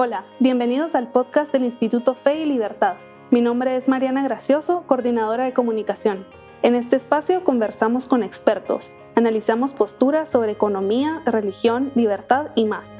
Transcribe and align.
Hola, 0.00 0.26
bienvenidos 0.38 0.94
al 0.94 1.10
podcast 1.10 1.52
del 1.52 1.64
Instituto 1.64 2.14
Fe 2.14 2.42
y 2.42 2.46
Libertad. 2.46 2.98
Mi 3.32 3.40
nombre 3.40 3.74
es 3.74 3.88
Mariana 3.88 4.22
Gracioso, 4.22 4.84
coordinadora 4.86 5.42
de 5.42 5.52
comunicación. 5.52 6.24
En 6.62 6.76
este 6.76 6.94
espacio 6.94 7.42
conversamos 7.42 8.06
con 8.06 8.22
expertos, 8.22 8.92
analizamos 9.16 9.72
posturas 9.72 10.30
sobre 10.30 10.52
economía, 10.52 11.20
religión, 11.26 11.90
libertad 11.96 12.50
y 12.54 12.64
más. 12.66 12.96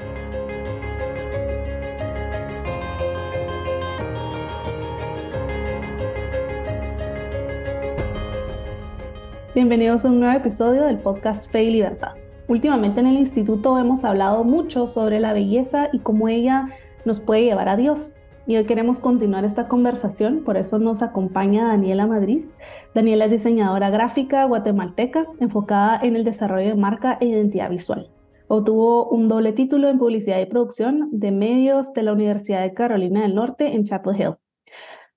Bienvenidos 9.55 10.05
a 10.05 10.09
un 10.09 10.19
nuevo 10.19 10.37
episodio 10.37 10.83
del 10.83 10.98
podcast 10.98 11.48
Fe 11.48 11.62
y 11.62 11.70
Libertad. 11.70 12.16
Últimamente 12.48 12.98
en 12.98 13.06
el 13.06 13.19
instituto 13.19 13.78
hemos 13.78 14.02
hablado 14.05 14.42
mucho 14.42 14.88
sobre 14.88 15.20
la 15.20 15.34
belleza 15.34 15.91
y 15.92 15.98
cómo 15.98 16.28
ella 16.28 16.70
nos 17.05 17.20
puede 17.20 17.45
llevar 17.45 17.69
a 17.69 17.77
Dios. 17.77 18.15
Y 18.47 18.57
hoy 18.57 18.65
queremos 18.65 18.98
continuar 18.98 19.45
esta 19.45 19.69
conversación, 19.69 20.43
por 20.43 20.56
eso 20.56 20.79
nos 20.79 21.02
acompaña 21.02 21.69
Daniela 21.69 22.06
Madrid. 22.06 22.45
Daniela 22.95 23.27
es 23.27 23.30
diseñadora 23.30 23.91
gráfica 23.91 24.45
guatemalteca 24.45 25.27
enfocada 25.39 26.01
en 26.03 26.16
el 26.16 26.25
desarrollo 26.25 26.69
de 26.69 26.75
marca 26.75 27.19
e 27.20 27.27
identidad 27.27 27.69
visual. 27.69 28.11
Obtuvo 28.48 29.11
un 29.11 29.29
doble 29.29 29.53
título 29.53 29.91
en 29.91 29.98
publicidad 29.98 30.41
y 30.41 30.47
producción 30.47 31.11
de 31.12 31.30
medios 31.30 31.92
de 31.92 32.03
la 32.03 32.15
Universidad 32.15 32.62
de 32.62 32.73
Carolina 32.73 33.20
del 33.20 33.34
Norte 33.34 33.75
en 33.75 33.84
Chapel 33.84 34.19
Hill. 34.19 34.37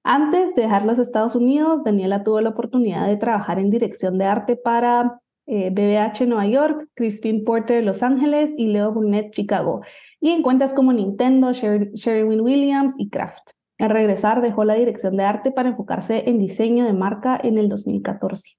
Antes 0.04 0.54
de 0.54 0.64
dejar 0.64 0.84
los 0.86 1.00
Estados 1.00 1.36
Unidos, 1.36 1.84
Daniela 1.86 2.24
tuvo 2.24 2.42
la 2.42 2.50
oportunidad 2.50 3.08
de 3.08 3.16
trabajar 3.16 3.60
en 3.60 3.70
dirección 3.70 4.18
de 4.18 4.26
arte 4.26 4.58
para 4.58 5.22
BBH 5.48 6.24
eh, 6.24 6.28
Nueva 6.28 6.48
York, 6.48 6.88
Crispin 6.96 7.46
Porter 7.46 7.84
Los 7.84 8.04
Ángeles 8.04 8.54
y 8.58 8.68
Leo 8.68 8.92
Burnett 8.92 9.32
Chicago, 9.32 9.82
y 10.22 10.30
en 10.30 10.44
cuentas 10.44 10.74
como 10.74 10.94
Nintendo, 10.94 11.52
Sherwin 11.52 12.42
Williams 12.42 12.94
y 12.98 13.10
Kraft. 13.10 13.52
Al 13.80 13.90
regresar 13.90 14.42
dejó 14.42 14.64
la 14.64 14.76
dirección 14.76 15.18
de 15.18 15.24
arte 15.24 15.52
para 15.52 15.70
enfocarse 15.70 16.30
en 16.30 16.38
diseño 16.38 16.86
de 16.86 16.94
marca 16.94 17.40
en 17.44 17.58
el 17.58 17.68
2014. 17.68 18.52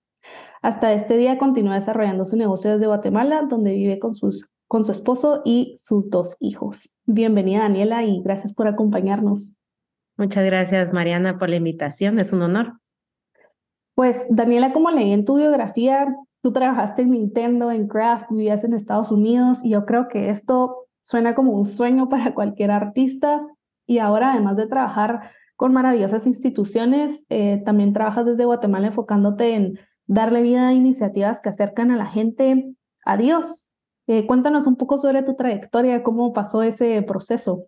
Hasta 0.61 0.93
este 0.93 1.17
día 1.17 1.39
continúa 1.39 1.77
desarrollando 1.77 2.25
su 2.25 2.37
negocio 2.37 2.73
desde 2.73 2.87
Guatemala, 2.87 3.47
donde 3.49 3.73
vive 3.75 4.01
con, 4.01 4.15
sus, 4.15 4.51
con 4.67 4.85
su 4.85 4.91
esposo 4.91 5.43
y 5.45 5.75
sus 5.77 6.11
dos 6.11 6.37
hijos. 6.41 6.93
Bienvenida 7.07 7.61
Daniela 7.61 8.03
y 8.03 8.21
gracias 8.23 8.53
por 8.53 8.67
acompañarnos. 8.67 9.53
Muchas 10.17 10.45
gracias 10.45 10.93
Mariana 10.93 11.39
por 11.39 11.49
la 11.49 11.57
invitación, 11.57 12.19
es 12.19 12.33
un 12.33 12.43
honor. 12.43 12.81
Pues 13.95 14.27
Daniela, 14.31 14.73
como 14.73 14.91
leí 14.91 15.13
en 15.13 15.25
tu 15.25 15.37
biografía, 15.37 16.13
tú 16.43 16.53
trabajaste 16.53 17.03
en 17.03 17.11
Nintendo, 17.11 17.71
en 17.71 17.87
Kraft, 17.87 18.27
vivías 18.31 18.65
en 18.65 18.75
Estados 18.75 19.13
Unidos 19.13 19.61
y 19.63 19.71
yo 19.71 19.87
creo 19.87 20.09
que 20.09 20.31
esto 20.31 20.89
Suena 21.03 21.35
como 21.35 21.53
un 21.53 21.67
sueño 21.67 22.09
para 22.09 22.35
cualquier 22.35 22.71
artista 22.71 23.45
y 23.87 23.99
ahora 23.99 24.33
además 24.33 24.57
de 24.57 24.67
trabajar 24.67 25.31
con 25.57 25.73
maravillosas 25.73 26.27
instituciones, 26.27 27.25
eh, 27.29 27.63
también 27.65 27.93
trabajas 27.93 28.27
desde 28.27 28.45
Guatemala 28.45 28.89
enfocándote 28.89 29.55
en 29.55 29.79
darle 30.07 30.43
vida 30.43 30.69
a 30.69 30.73
iniciativas 30.73 31.41
que 31.41 31.51
acercan 31.51 31.91
a 31.91 31.97
la 31.97 32.07
gente 32.07 32.75
a 33.05 33.17
Dios. 33.17 33.67
Eh, 34.09 34.27
cuéntanos 34.27 34.67
un 34.67 34.77
poco 34.77 34.99
sobre 34.99 35.23
tu 35.23 35.37
trayectoria, 35.37 36.03
cómo 36.03 36.33
pasó 36.33 36.63
ese 36.63 37.03
proceso. 37.03 37.67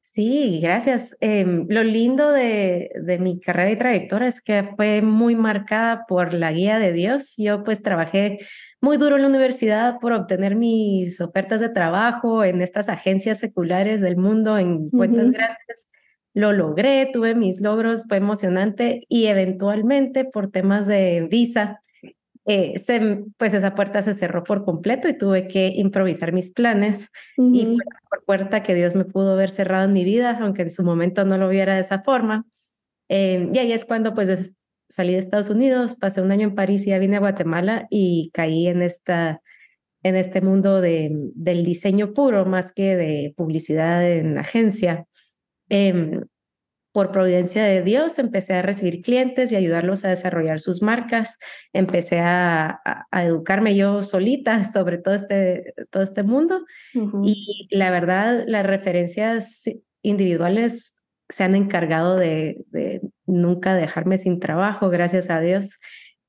Sí, 0.00 0.60
gracias. 0.62 1.16
Em, 1.20 1.66
lo 1.68 1.82
lindo 1.82 2.30
de, 2.30 2.90
de, 3.02 3.18
mi 3.18 3.40
carrera 3.40 3.72
y 3.72 3.76
trayectoria 3.78 4.28
es 4.28 4.40
que 4.40 4.70
fue 4.76 5.02
muy 5.02 5.34
marcada 5.34 6.06
por 6.06 6.32
la 6.32 6.52
guía 6.52 6.78
de 6.78 6.92
Dios. 6.92 7.34
Yo 7.36 7.64
pues 7.64 7.82
trabajé 7.82 8.38
muy 8.80 8.96
duro 8.96 9.16
en 9.16 9.22
la 9.22 9.28
universidad 9.28 9.98
por 10.00 10.12
obtener 10.12 10.54
mis 10.56 11.20
ofertas 11.20 11.60
de 11.60 11.68
trabajo 11.68 12.44
en 12.44 12.60
estas 12.62 12.88
agencias 12.88 13.38
seculares 13.38 14.00
del 14.00 14.16
mundo, 14.16 14.58
en 14.58 14.90
cuentas 14.90 15.30
grandes. 15.32 15.88
Lo 16.34 16.52
logré, 16.52 17.10
tuve 17.12 17.34
mis 17.34 17.60
logros, 17.60 18.04
fue 18.06 18.18
emocionante 18.18 19.04
y 19.08 19.26
eventualmente 19.26 20.24
por 20.24 20.50
temas 20.50 20.86
de 20.86 21.26
visa, 21.28 21.80
eh, 22.46 22.78
se, 22.78 23.24
pues 23.36 23.52
esa 23.52 23.74
puerta 23.74 24.02
se 24.02 24.14
cerró 24.14 24.44
por 24.44 24.64
completo 24.64 25.08
y 25.08 25.18
tuve 25.18 25.48
que 25.48 25.68
improvisar 25.74 26.32
mis 26.32 26.52
planes 26.52 27.10
y 27.36 27.64
fue 27.64 27.84
por 28.08 28.24
puerta 28.24 28.62
que 28.62 28.74
Dios 28.74 28.94
me 28.94 29.04
pudo 29.04 29.32
haber 29.32 29.50
cerrado 29.50 29.84
en 29.86 29.92
mi 29.92 30.04
vida, 30.04 30.38
aunque 30.40 30.62
en 30.62 30.70
su 30.70 30.84
momento 30.84 31.24
no 31.24 31.36
lo 31.36 31.48
viera 31.48 31.74
de 31.74 31.80
esa 31.80 32.02
forma. 32.02 32.46
Eh, 33.08 33.50
y 33.52 33.58
ahí 33.58 33.72
es 33.72 33.84
cuando 33.84 34.14
pues 34.14 34.54
salí 34.88 35.12
de 35.12 35.18
Estados 35.18 35.50
Unidos, 35.50 35.94
pasé 35.94 36.20
un 36.20 36.32
año 36.32 36.48
en 36.48 36.54
París 36.54 36.86
y 36.86 36.90
ya 36.90 36.98
vine 36.98 37.16
a 37.16 37.20
Guatemala 37.20 37.86
y 37.90 38.30
caí 38.32 38.66
en, 38.66 38.82
esta, 38.82 39.42
en 40.02 40.16
este 40.16 40.40
mundo 40.40 40.80
de, 40.80 41.10
del 41.34 41.64
diseño 41.64 42.14
puro 42.14 42.46
más 42.46 42.72
que 42.72 42.96
de 42.96 43.34
publicidad 43.36 44.10
en 44.10 44.38
agencia. 44.38 45.06
Em, 45.68 46.22
por 46.92 47.12
providencia 47.12 47.64
de 47.64 47.82
Dios, 47.82 48.18
empecé 48.18 48.54
a 48.54 48.62
recibir 48.62 49.02
clientes 49.02 49.52
y 49.52 49.56
ayudarlos 49.56 50.04
a 50.04 50.08
desarrollar 50.08 50.58
sus 50.58 50.82
marcas. 50.82 51.38
Empecé 51.72 52.18
a, 52.20 52.80
a, 52.84 53.24
educarme 53.24 53.76
yo 53.76 54.02
solita 54.02 54.64
sobre 54.72 54.98
todo 54.98 55.14
este, 55.14 55.74
todo 55.90 56.02
este 56.02 56.22
mundo. 56.22 56.64
Y 57.22 57.68
la 57.70 57.90
verdad, 57.90 58.44
las 58.46 58.66
referencias 58.66 59.64
individuales 60.02 60.98
se 61.28 61.44
han 61.44 61.54
encargado 61.54 62.16
de, 62.16 62.64
nunca 63.28 63.74
dejarme 63.74 64.18
sin 64.18 64.40
trabajo, 64.40 64.90
gracias 64.90 65.30
a 65.30 65.40
Dios. 65.40 65.78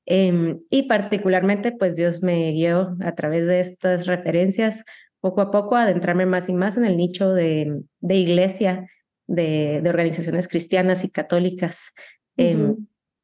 Em, 0.06 0.60
y 0.70 0.84
particularmente, 0.84 1.72
pues 1.72 1.96
Dios 1.96 2.22
me 2.22 2.50
guió 2.52 2.96
a 3.00 3.14
través 3.14 3.46
de 3.46 3.60
estas 3.60 4.06
referencias 4.06 4.84
poco 5.20 5.40
a 5.40 5.50
poco 5.50 5.76
a 5.76 5.82
adentrarme 5.82 6.26
más 6.26 6.48
y 6.48 6.52
más 6.52 6.76
en 6.76 6.84
el 6.84 6.96
nicho 6.96 7.32
de, 7.32 7.82
de 8.00 8.14
iglesia, 8.16 8.88
de, 9.26 9.80
de, 9.82 9.90
organizaciones 9.90 10.48
cristianas 10.48 11.04
y 11.04 11.10
católicas 11.10 11.92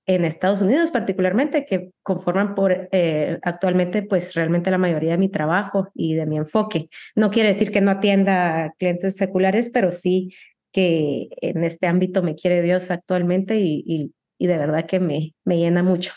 en 0.06 0.24
Estados 0.24 0.60
Unidos 0.60 0.92
particularmente, 0.92 1.64
que 1.64 1.90
conforman 2.02 2.54
por 2.54 2.88
eh, 2.92 3.38
actualmente 3.42 4.02
pues 4.02 4.34
realmente 4.34 4.70
la 4.70 4.78
mayoría 4.78 5.12
de 5.12 5.18
mi 5.18 5.28
trabajo 5.28 5.88
y 5.94 6.14
de 6.14 6.26
mi 6.26 6.36
enfoque. 6.36 6.88
No 7.14 7.30
quiere 7.30 7.48
decir 7.48 7.72
que 7.72 7.80
no 7.80 7.90
atienda 7.90 8.74
clientes 8.78 9.16
seculares, 9.16 9.70
pero 9.72 9.90
sí 9.90 10.30
que 10.76 11.30
en 11.40 11.64
este 11.64 11.86
ámbito 11.86 12.22
me 12.22 12.34
quiere 12.34 12.60
Dios 12.60 12.90
actualmente 12.90 13.58
y, 13.58 14.12
y, 14.38 14.46
de 14.46 14.58
verdad 14.58 14.84
que 14.84 15.00
me, 15.00 15.34
me 15.42 15.56
llena 15.56 15.82
mucho. 15.82 16.12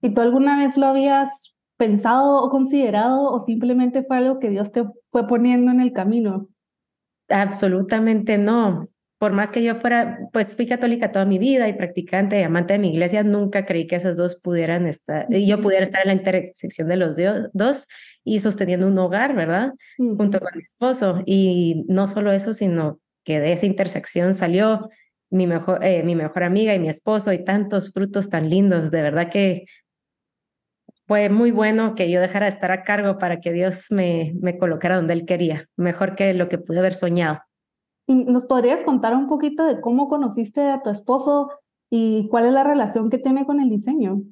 ¿Y 0.00 0.14
tú 0.14 0.20
alguna 0.20 0.56
vez 0.56 0.76
lo 0.76 0.86
habías 0.86 1.56
pensado 1.76 2.44
o 2.44 2.48
considerado 2.48 3.32
o 3.32 3.40
simplemente 3.40 4.04
fue 4.04 4.18
algo 4.18 4.38
que 4.38 4.50
Dios 4.50 4.70
te 4.70 4.84
fue 5.10 5.26
poniendo 5.26 5.72
en 5.72 5.80
el 5.80 5.92
camino? 5.92 6.48
Absolutamente 7.28 8.38
no. 8.38 8.88
Por 9.18 9.32
más 9.32 9.50
que 9.50 9.64
yo 9.64 9.74
fuera, 9.74 10.28
pues 10.32 10.54
fui 10.54 10.68
católica 10.68 11.10
toda 11.10 11.24
mi 11.24 11.40
vida 11.40 11.68
y 11.68 11.72
practicante 11.72 12.38
y 12.38 12.44
amante 12.44 12.74
de 12.74 12.78
mi 12.78 12.90
iglesia, 12.90 13.24
nunca 13.24 13.66
creí 13.66 13.88
que 13.88 13.96
esas 13.96 14.16
dos 14.16 14.36
pudieran 14.36 14.86
estar, 14.86 15.26
y 15.28 15.48
yo 15.48 15.60
pudiera 15.60 15.82
estar 15.82 16.02
en 16.02 16.08
la 16.08 16.14
intersección 16.14 16.86
de 16.86 16.96
los 16.96 17.16
dos 17.52 17.88
y 18.22 18.38
sosteniendo 18.38 18.86
un 18.86 18.98
hogar, 18.98 19.34
¿verdad? 19.34 19.72
Junto 19.96 20.38
con 20.38 20.50
mi 20.54 20.62
esposo. 20.62 21.22
Y 21.26 21.84
no 21.88 22.06
solo 22.06 22.30
eso, 22.30 22.52
sino 22.52 23.00
que 23.24 23.40
de 23.40 23.52
esa 23.52 23.66
intersección 23.66 24.34
salió 24.34 24.88
mi 25.30 25.46
mejor, 25.46 25.82
eh, 25.84 26.02
mi 26.02 26.14
mejor 26.14 26.44
amiga 26.44 26.74
y 26.74 26.78
mi 26.78 26.88
esposo 26.88 27.32
y 27.32 27.44
tantos 27.44 27.92
frutos 27.92 28.28
tan 28.28 28.50
lindos. 28.50 28.90
De 28.90 29.02
verdad 29.02 29.30
que 29.30 29.64
fue 31.06 31.28
muy 31.28 31.50
bueno 31.50 31.94
que 31.94 32.10
yo 32.10 32.20
dejara 32.20 32.46
de 32.46 32.50
estar 32.50 32.70
a 32.70 32.82
cargo 32.84 33.18
para 33.18 33.40
que 33.40 33.52
Dios 33.52 33.86
me, 33.90 34.34
me 34.40 34.58
colocara 34.58 34.96
donde 34.96 35.14
Él 35.14 35.24
quería, 35.24 35.68
mejor 35.76 36.14
que 36.16 36.34
lo 36.34 36.48
que 36.48 36.58
pude 36.58 36.78
haber 36.78 36.94
soñado. 36.94 37.40
¿Nos 38.06 38.46
podrías 38.46 38.82
contar 38.82 39.14
un 39.14 39.28
poquito 39.28 39.64
de 39.64 39.80
cómo 39.80 40.08
conociste 40.08 40.60
a 40.60 40.82
tu 40.82 40.90
esposo 40.90 41.50
y 41.90 42.28
cuál 42.28 42.46
es 42.46 42.52
la 42.52 42.64
relación 42.64 43.10
que 43.10 43.18
tiene 43.18 43.46
con 43.46 43.60
el 43.60 43.70
diseño? 43.70 44.22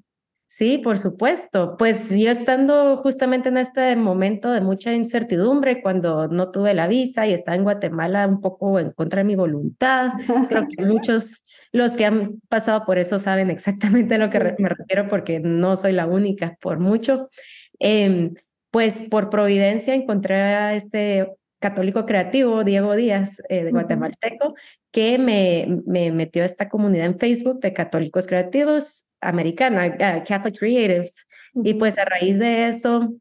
Sí, 0.52 0.78
por 0.78 0.98
supuesto. 0.98 1.76
Pues 1.78 2.10
yo 2.10 2.28
estando 2.28 2.96
justamente 2.96 3.48
en 3.50 3.56
este 3.56 3.94
momento 3.94 4.50
de 4.50 4.60
mucha 4.60 4.92
incertidumbre, 4.92 5.80
cuando 5.80 6.26
no 6.26 6.50
tuve 6.50 6.74
la 6.74 6.88
visa 6.88 7.24
y 7.24 7.32
estaba 7.32 7.56
en 7.56 7.62
Guatemala 7.62 8.26
un 8.26 8.40
poco 8.40 8.80
en 8.80 8.90
contra 8.90 9.20
de 9.20 9.24
mi 9.24 9.36
voluntad, 9.36 10.10
creo 10.48 10.66
que 10.68 10.84
muchos, 10.84 11.44
los 11.70 11.94
que 11.94 12.04
han 12.04 12.40
pasado 12.48 12.84
por 12.84 12.98
eso 12.98 13.20
saben 13.20 13.48
exactamente 13.48 14.16
a 14.16 14.18
lo 14.18 14.28
que 14.28 14.56
me 14.58 14.68
refiero 14.70 15.06
porque 15.08 15.38
no 15.38 15.76
soy 15.76 15.92
la 15.92 16.06
única 16.06 16.56
por 16.60 16.80
mucho. 16.80 17.30
Em, 17.78 18.34
pues 18.72 19.02
por 19.02 19.30
providencia 19.30 19.94
encontré 19.94 20.34
a 20.34 20.74
este 20.74 21.32
católico 21.60 22.06
creativo, 22.06 22.64
Diego 22.64 22.96
Díaz, 22.96 23.40
eh, 23.48 23.62
de 23.62 23.70
guatemalteco, 23.70 24.54
que 24.90 25.16
me, 25.18 25.80
me 25.86 26.10
metió 26.10 26.42
a 26.42 26.46
esta 26.46 26.68
comunidad 26.68 27.06
en 27.06 27.18
Facebook 27.20 27.60
de 27.60 27.72
católicos 27.72 28.26
creativos 28.26 29.09
americana, 29.20 29.86
uh, 29.86 30.24
Catholic 30.26 30.58
Creatives. 30.58 31.26
Y 31.54 31.74
pues 31.74 31.98
a 31.98 32.04
raíz 32.04 32.38
de 32.38 32.68
eso 32.68 33.14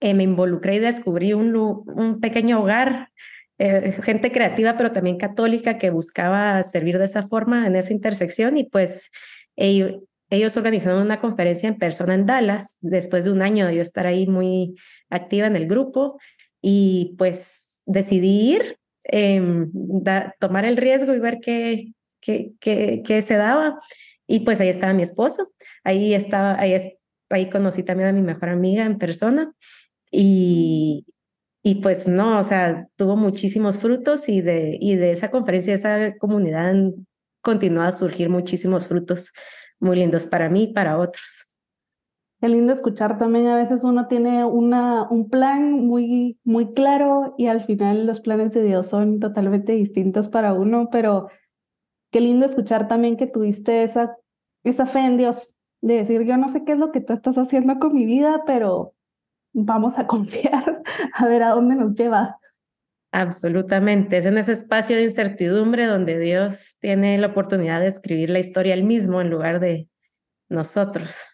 eh, 0.00 0.14
me 0.14 0.22
involucré 0.22 0.76
y 0.76 0.78
descubrí 0.78 1.32
un, 1.32 1.54
un 1.56 2.20
pequeño 2.20 2.60
hogar, 2.60 3.10
eh, 3.58 3.98
gente 4.02 4.30
creativa, 4.30 4.76
pero 4.76 4.92
también 4.92 5.16
católica 5.18 5.78
que 5.78 5.90
buscaba 5.90 6.62
servir 6.62 6.98
de 6.98 7.06
esa 7.06 7.26
forma 7.26 7.66
en 7.66 7.74
esa 7.74 7.92
intersección. 7.92 8.56
Y 8.56 8.64
pues 8.64 9.10
ellos, 9.56 10.02
ellos 10.30 10.56
organizaron 10.56 11.02
una 11.02 11.20
conferencia 11.20 11.68
en 11.68 11.78
persona 11.78 12.14
en 12.14 12.26
Dallas, 12.26 12.78
después 12.80 13.24
de 13.24 13.32
un 13.32 13.42
año 13.42 13.66
de 13.66 13.76
yo 13.76 13.82
estar 13.82 14.06
ahí 14.06 14.26
muy 14.26 14.76
activa 15.10 15.48
en 15.48 15.56
el 15.56 15.66
grupo. 15.66 16.18
Y 16.60 17.14
pues 17.18 17.82
decidí 17.86 18.54
ir 18.54 18.78
em, 19.04 19.70
tomar 20.38 20.64
el 20.64 20.76
riesgo 20.76 21.14
y 21.14 21.18
ver 21.18 21.38
qué, 21.40 21.92
qué, 22.20 22.52
qué, 22.60 23.02
qué, 23.04 23.22
se 23.22 23.34
daba. 23.34 23.80
Y 24.28 24.40
pues 24.40 24.60
ahí 24.60 24.68
estaba 24.68 24.92
mi 24.92 25.02
esposo, 25.02 25.52
ahí 25.82 26.14
estaba, 26.14 26.60
ahí, 26.60 26.76
ahí 27.30 27.48
conocí 27.48 27.82
también 27.82 28.10
a 28.10 28.12
mi 28.12 28.22
mejor 28.22 28.50
amiga 28.50 28.84
en 28.84 28.98
persona 28.98 29.52
y, 30.10 31.06
y 31.62 31.76
pues 31.76 32.06
no, 32.06 32.38
o 32.38 32.42
sea, 32.42 32.86
tuvo 32.96 33.16
muchísimos 33.16 33.78
frutos 33.78 34.28
y 34.28 34.42
de, 34.42 34.76
y 34.80 34.96
de 34.96 35.12
esa 35.12 35.30
conferencia, 35.30 35.72
de 35.72 35.78
esa 35.78 36.18
comunidad 36.18 36.68
han 36.68 37.06
continuado 37.40 37.88
a 37.88 37.92
surgir 37.92 38.28
muchísimos 38.28 38.86
frutos 38.86 39.32
muy 39.80 39.96
lindos 39.96 40.26
para 40.26 40.50
mí 40.50 40.64
y 40.64 40.72
para 40.72 40.98
otros. 40.98 41.46
Qué 42.40 42.48
lindo 42.48 42.72
escuchar 42.72 43.18
también, 43.18 43.48
a 43.48 43.56
veces 43.56 43.82
uno 43.82 44.06
tiene 44.06 44.44
una, 44.44 45.08
un 45.10 45.28
plan 45.28 45.72
muy, 45.72 46.38
muy 46.44 46.72
claro 46.72 47.34
y 47.36 47.46
al 47.46 47.64
final 47.64 48.06
los 48.06 48.20
planes 48.20 48.52
de 48.52 48.62
Dios 48.62 48.86
son 48.86 49.18
totalmente 49.18 49.72
distintos 49.72 50.28
para 50.28 50.52
uno, 50.52 50.88
pero 50.92 51.30
qué 52.10 52.20
lindo 52.20 52.46
escuchar 52.46 52.88
también 52.88 53.16
que 53.16 53.26
tuviste 53.26 53.82
esa, 53.82 54.16
esa 54.64 54.86
fe 54.86 55.00
en 55.00 55.16
Dios, 55.16 55.54
de 55.80 55.94
decir, 55.94 56.22
yo 56.22 56.36
no 56.36 56.48
sé 56.48 56.64
qué 56.64 56.72
es 56.72 56.78
lo 56.78 56.92
que 56.92 57.00
tú 57.00 57.12
estás 57.12 57.38
haciendo 57.38 57.78
con 57.78 57.94
mi 57.94 58.06
vida, 58.06 58.42
pero 58.46 58.94
vamos 59.52 59.98
a 59.98 60.06
confiar 60.08 60.82
a 61.14 61.26
ver 61.26 61.42
a 61.42 61.50
dónde 61.50 61.74
nos 61.74 61.94
lleva. 61.94 62.38
Absolutamente, 63.10 64.18
es 64.18 64.26
en 64.26 64.36
ese 64.36 64.52
espacio 64.52 64.96
de 64.96 65.04
incertidumbre 65.04 65.86
donde 65.86 66.18
Dios 66.18 66.76
tiene 66.80 67.16
la 67.16 67.28
oportunidad 67.28 67.80
de 67.80 67.86
escribir 67.86 68.28
la 68.28 68.38
historia 68.38 68.74
él 68.74 68.84
mismo 68.84 69.20
en 69.22 69.30
lugar 69.30 69.60
de 69.60 69.88
nosotros. 70.50 71.24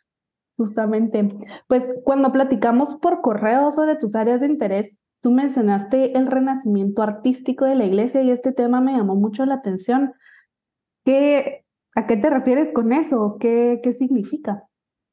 Justamente, 0.56 1.28
pues 1.66 1.88
cuando 2.04 2.30
platicamos 2.30 2.94
por 2.96 3.20
correo 3.22 3.72
sobre 3.72 3.96
tus 3.96 4.14
áreas 4.14 4.40
de 4.40 4.46
interés, 4.46 4.96
tú 5.20 5.32
mencionaste 5.32 6.16
el 6.16 6.28
renacimiento 6.28 7.02
artístico 7.02 7.64
de 7.64 7.74
la 7.74 7.86
iglesia 7.86 8.22
y 8.22 8.30
este 8.30 8.52
tema 8.52 8.80
me 8.80 8.92
llamó 8.92 9.16
mucho 9.16 9.44
la 9.46 9.54
atención. 9.54 10.12
¿Qué, 11.04 11.64
¿A 11.94 12.06
qué 12.06 12.16
te 12.16 12.30
refieres 12.30 12.70
con 12.72 12.92
eso? 12.92 13.36
¿Qué, 13.40 13.80
qué 13.82 13.92
significa? 13.92 14.64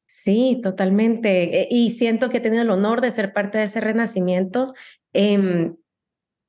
Sí, 0.06 0.60
totalmente. 0.64 1.62
E, 1.62 1.68
y 1.70 1.92
siento 1.92 2.30
que 2.30 2.38
he 2.38 2.42
tenido 2.42 2.64
el 2.64 2.70
honor 2.70 3.02
de 3.02 3.12
ser 3.12 3.34
parte 3.34 3.58
de 3.58 3.66
ese 3.66 3.82
renacimiento. 3.82 4.74
Eh, 5.14 5.72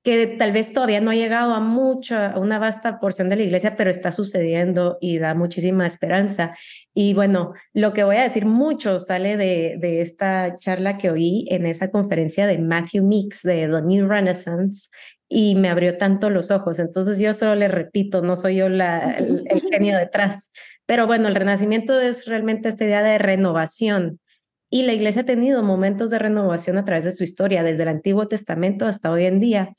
que 0.02 0.26
tal 0.26 0.52
vez 0.52 0.72
todavía 0.72 1.00
no 1.00 1.12
ha 1.12 1.14
llegado 1.14 1.54
a 1.54 1.60
mucha, 1.60 2.32
a 2.32 2.38
una 2.40 2.58
vasta 2.58 2.98
porción 2.98 3.28
de 3.28 3.36
la 3.36 3.44
iglesia, 3.44 3.76
pero 3.76 3.88
está 3.88 4.10
sucediendo 4.10 4.98
y 5.00 5.18
da 5.18 5.34
muchísima 5.34 5.86
esperanza. 5.86 6.56
Y 6.92 7.14
bueno, 7.14 7.52
lo 7.72 7.92
que 7.92 8.02
voy 8.02 8.16
a 8.16 8.24
decir 8.24 8.44
mucho 8.44 8.98
sale 8.98 9.36
de, 9.36 9.76
de 9.78 10.00
esta 10.00 10.56
charla 10.56 10.98
que 10.98 11.10
oí 11.10 11.46
en 11.50 11.66
esa 11.66 11.90
conferencia 11.90 12.46
de 12.46 12.58
Matthew 12.58 13.04
Meeks 13.04 13.42
de 13.42 13.68
The 13.68 13.82
New 13.82 14.08
Renaissance 14.08 14.88
y 15.34 15.54
me 15.54 15.70
abrió 15.70 15.96
tanto 15.96 16.28
los 16.28 16.50
ojos. 16.50 16.78
Entonces 16.78 17.18
yo 17.18 17.32
solo 17.32 17.54
le 17.54 17.66
repito, 17.66 18.20
no 18.20 18.36
soy 18.36 18.56
yo 18.56 18.68
la, 18.68 19.12
el, 19.12 19.44
el 19.48 19.62
genio 19.72 19.96
detrás. 19.96 20.52
Pero 20.84 21.06
bueno, 21.06 21.26
el 21.26 21.34
renacimiento 21.34 21.98
es 21.98 22.26
realmente 22.26 22.68
esta 22.68 22.84
idea 22.84 23.02
de 23.02 23.16
renovación. 23.16 24.20
Y 24.68 24.82
la 24.82 24.92
iglesia 24.92 25.22
ha 25.22 25.24
tenido 25.24 25.62
momentos 25.62 26.10
de 26.10 26.18
renovación 26.18 26.76
a 26.76 26.84
través 26.84 27.04
de 27.04 27.12
su 27.12 27.24
historia, 27.24 27.62
desde 27.62 27.84
el 27.84 27.88
Antiguo 27.88 28.28
Testamento 28.28 28.84
hasta 28.84 29.10
hoy 29.10 29.24
en 29.24 29.40
día. 29.40 29.74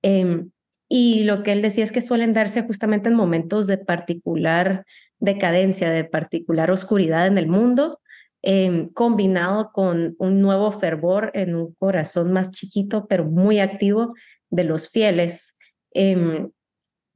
Em, 0.00 0.50
y 0.88 1.24
lo 1.24 1.42
que 1.42 1.52
él 1.52 1.60
decía 1.60 1.84
es 1.84 1.92
que 1.92 2.00
suelen 2.00 2.32
darse 2.32 2.62
justamente 2.62 3.10
en 3.10 3.14
momentos 3.14 3.66
de 3.66 3.76
particular 3.76 4.86
decadencia, 5.18 5.90
de 5.90 6.04
particular 6.04 6.70
oscuridad 6.70 7.26
en 7.26 7.36
el 7.36 7.46
mundo, 7.46 8.00
em, 8.40 8.88
combinado 8.88 9.70
con 9.70 10.16
un 10.18 10.40
nuevo 10.40 10.72
fervor 10.72 11.30
en 11.34 11.54
un 11.54 11.74
corazón 11.74 12.32
más 12.32 12.52
chiquito, 12.52 13.06
pero 13.06 13.26
muy 13.26 13.58
activo 13.58 14.14
de 14.54 14.64
los 14.64 14.88
fieles, 14.88 15.56
em, 15.92 16.50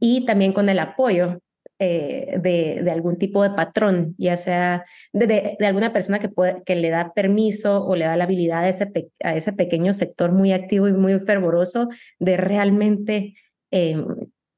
y 0.00 0.24
también 0.26 0.52
con 0.52 0.68
el 0.68 0.78
apoyo 0.78 1.40
eh, 1.80 2.38
de, 2.40 2.80
de, 2.82 2.90
algún 2.90 3.18
tipo 3.18 3.42
de 3.42 3.50
patrón, 3.50 4.16
ya 4.18 4.36
sea 4.36 4.84
de, 5.12 5.56
de, 5.58 5.66
alguna 5.66 5.92
persona 5.92 6.18
que, 6.18 6.28
puede, 6.28 6.62
que 6.64 6.74
le 6.74 6.90
da 6.90 7.12
permiso 7.14 7.84
o 7.84 7.94
le 7.94 8.04
da 8.04 8.16
la 8.16 8.24
habilidad 8.24 8.64
a 8.64 8.68
ese, 8.68 8.90
a 9.22 9.36
ese 9.36 9.52
pequeño 9.52 9.92
sector 9.92 10.32
muy 10.32 10.52
activo 10.52 10.88
y 10.88 10.92
muy 10.92 11.20
fervoroso 11.20 11.88
de 12.18 12.36
realmente 12.36 13.34
eh, 13.70 14.04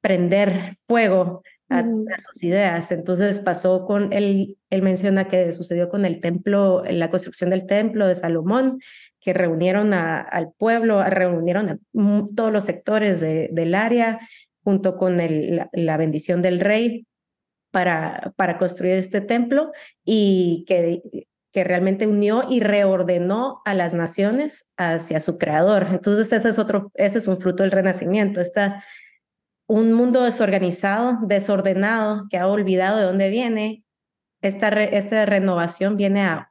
prender 0.00 0.78
fuego 0.86 1.42
a, 1.68 1.80
a, 1.80 2.18
sus 2.18 2.42
ideas. 2.42 2.90
Entonces 2.90 3.40
pasó 3.40 3.84
con, 3.84 4.14
él, 4.14 4.56
él 4.70 4.80
menciona 4.80 5.28
que 5.28 5.52
sucedió 5.52 5.90
con 5.90 6.06
el 6.06 6.20
templo, 6.20 6.82
la 6.88 7.10
construcción 7.10 7.50
del 7.50 7.66
templo 7.66 8.08
de 8.08 8.14
Salomón, 8.14 8.78
que 9.20 9.32
reunieron 9.32 9.93
al 9.93 10.52
pueblo, 10.56 11.02
reunieron 11.05 11.69
a 11.69 11.78
todos 12.34 12.52
los 12.52 12.64
sectores 12.64 13.20
de, 13.20 13.50
del 13.52 13.75
área 13.75 14.19
junto 14.64 14.96
con 14.96 15.17
la, 15.19 15.96
bendición 15.96 16.43
del 16.43 16.61
rey 16.61 17.06
para, 17.70 18.32
construir 18.58 18.94
este 18.94 19.20
templo 19.20 19.72
y 20.05 20.64
que, 20.67 21.02
realmente 21.52 22.06
unió 22.06 22.44
y 22.49 22.61
reordenó 22.61 23.61
a 23.64 23.75
las 23.75 23.93
naciones 23.93 24.70
hacia 24.76 25.20
su 25.20 25.37
creador. 25.37 25.88
Entonces 25.90 26.32
ese 26.32 26.49
es 26.49 26.58
otro, 26.58 26.93
ese 26.94 27.19
es 27.19 27.26
un 27.26 27.38
fruto 27.38 27.64
del 27.64 27.73
renacimiento. 27.73 28.40
Está 28.40 28.84
un 29.66 29.93
mundo 29.93 30.23
desorganizado, 30.23 31.19
desordenado, 31.23 32.26
que 32.31 32.38
ha 32.38 32.46
olvidado 32.46 32.99
de 32.99 33.05
dónde 33.05 33.31
viene. 33.31 33.84
Esta, 34.40 34.69
esta 34.69 35.26
renovación 35.26 35.96
viene 35.96 36.23
a 36.23 36.50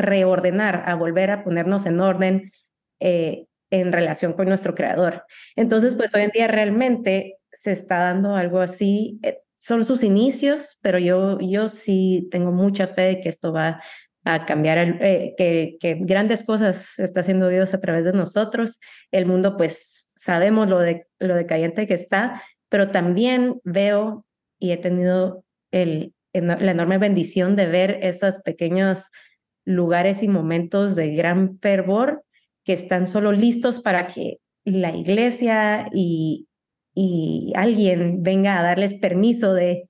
reordenar, 0.00 0.84
a 0.86 0.94
volver 0.94 1.30
a 1.30 1.44
ponernos 1.44 1.86
en 1.86 2.00
orden 2.00 2.52
eh, 3.00 3.46
en 3.70 3.92
relación 3.92 4.32
con 4.32 4.48
nuestro 4.48 4.74
creador. 4.74 5.24
Entonces, 5.56 5.94
pues 5.94 6.14
hoy 6.14 6.22
en 6.22 6.30
día 6.30 6.48
realmente 6.48 7.38
se 7.52 7.72
está 7.72 7.98
dando 7.98 8.34
algo 8.34 8.60
así. 8.60 9.20
Eh, 9.22 9.38
son 9.58 9.84
sus 9.84 10.02
inicios, 10.02 10.78
pero 10.82 10.98
yo, 10.98 11.38
yo 11.40 11.68
sí 11.68 12.28
tengo 12.30 12.50
mucha 12.50 12.86
fe 12.86 13.02
de 13.02 13.20
que 13.20 13.28
esto 13.28 13.52
va 13.52 13.80
a 14.24 14.44
cambiar, 14.44 14.78
eh, 15.00 15.34
que, 15.38 15.98
grandes 16.00 16.44
cosas 16.44 16.98
está 16.98 17.20
haciendo 17.20 17.48
Dios 17.48 17.72
a 17.74 17.80
través 17.80 18.04
de 18.04 18.12
nosotros. 18.12 18.80
El 19.10 19.26
mundo, 19.26 19.56
pues 19.56 20.12
sabemos 20.16 20.68
lo, 20.68 20.78
de, 20.78 21.06
lo 21.18 21.34
decayente 21.34 21.86
que 21.86 21.94
está, 21.94 22.42
pero 22.68 22.90
también 22.90 23.60
veo 23.64 24.26
y 24.58 24.72
he 24.72 24.76
tenido 24.76 25.44
la 25.72 26.70
enorme 26.70 26.98
bendición 26.98 27.56
de 27.56 27.66
ver 27.66 27.98
esos 28.02 28.40
pequeños 28.40 29.10
lugares 29.70 30.22
y 30.22 30.28
momentos 30.28 30.94
de 30.94 31.14
gran 31.14 31.58
fervor 31.60 32.24
que 32.64 32.72
están 32.72 33.06
solo 33.06 33.32
listos 33.32 33.80
para 33.80 34.06
que 34.06 34.38
la 34.64 34.94
iglesia 34.94 35.88
y, 35.92 36.48
y 36.94 37.52
alguien 37.56 38.22
venga 38.22 38.58
a 38.58 38.62
darles 38.62 38.94
permiso 38.94 39.54
de, 39.54 39.88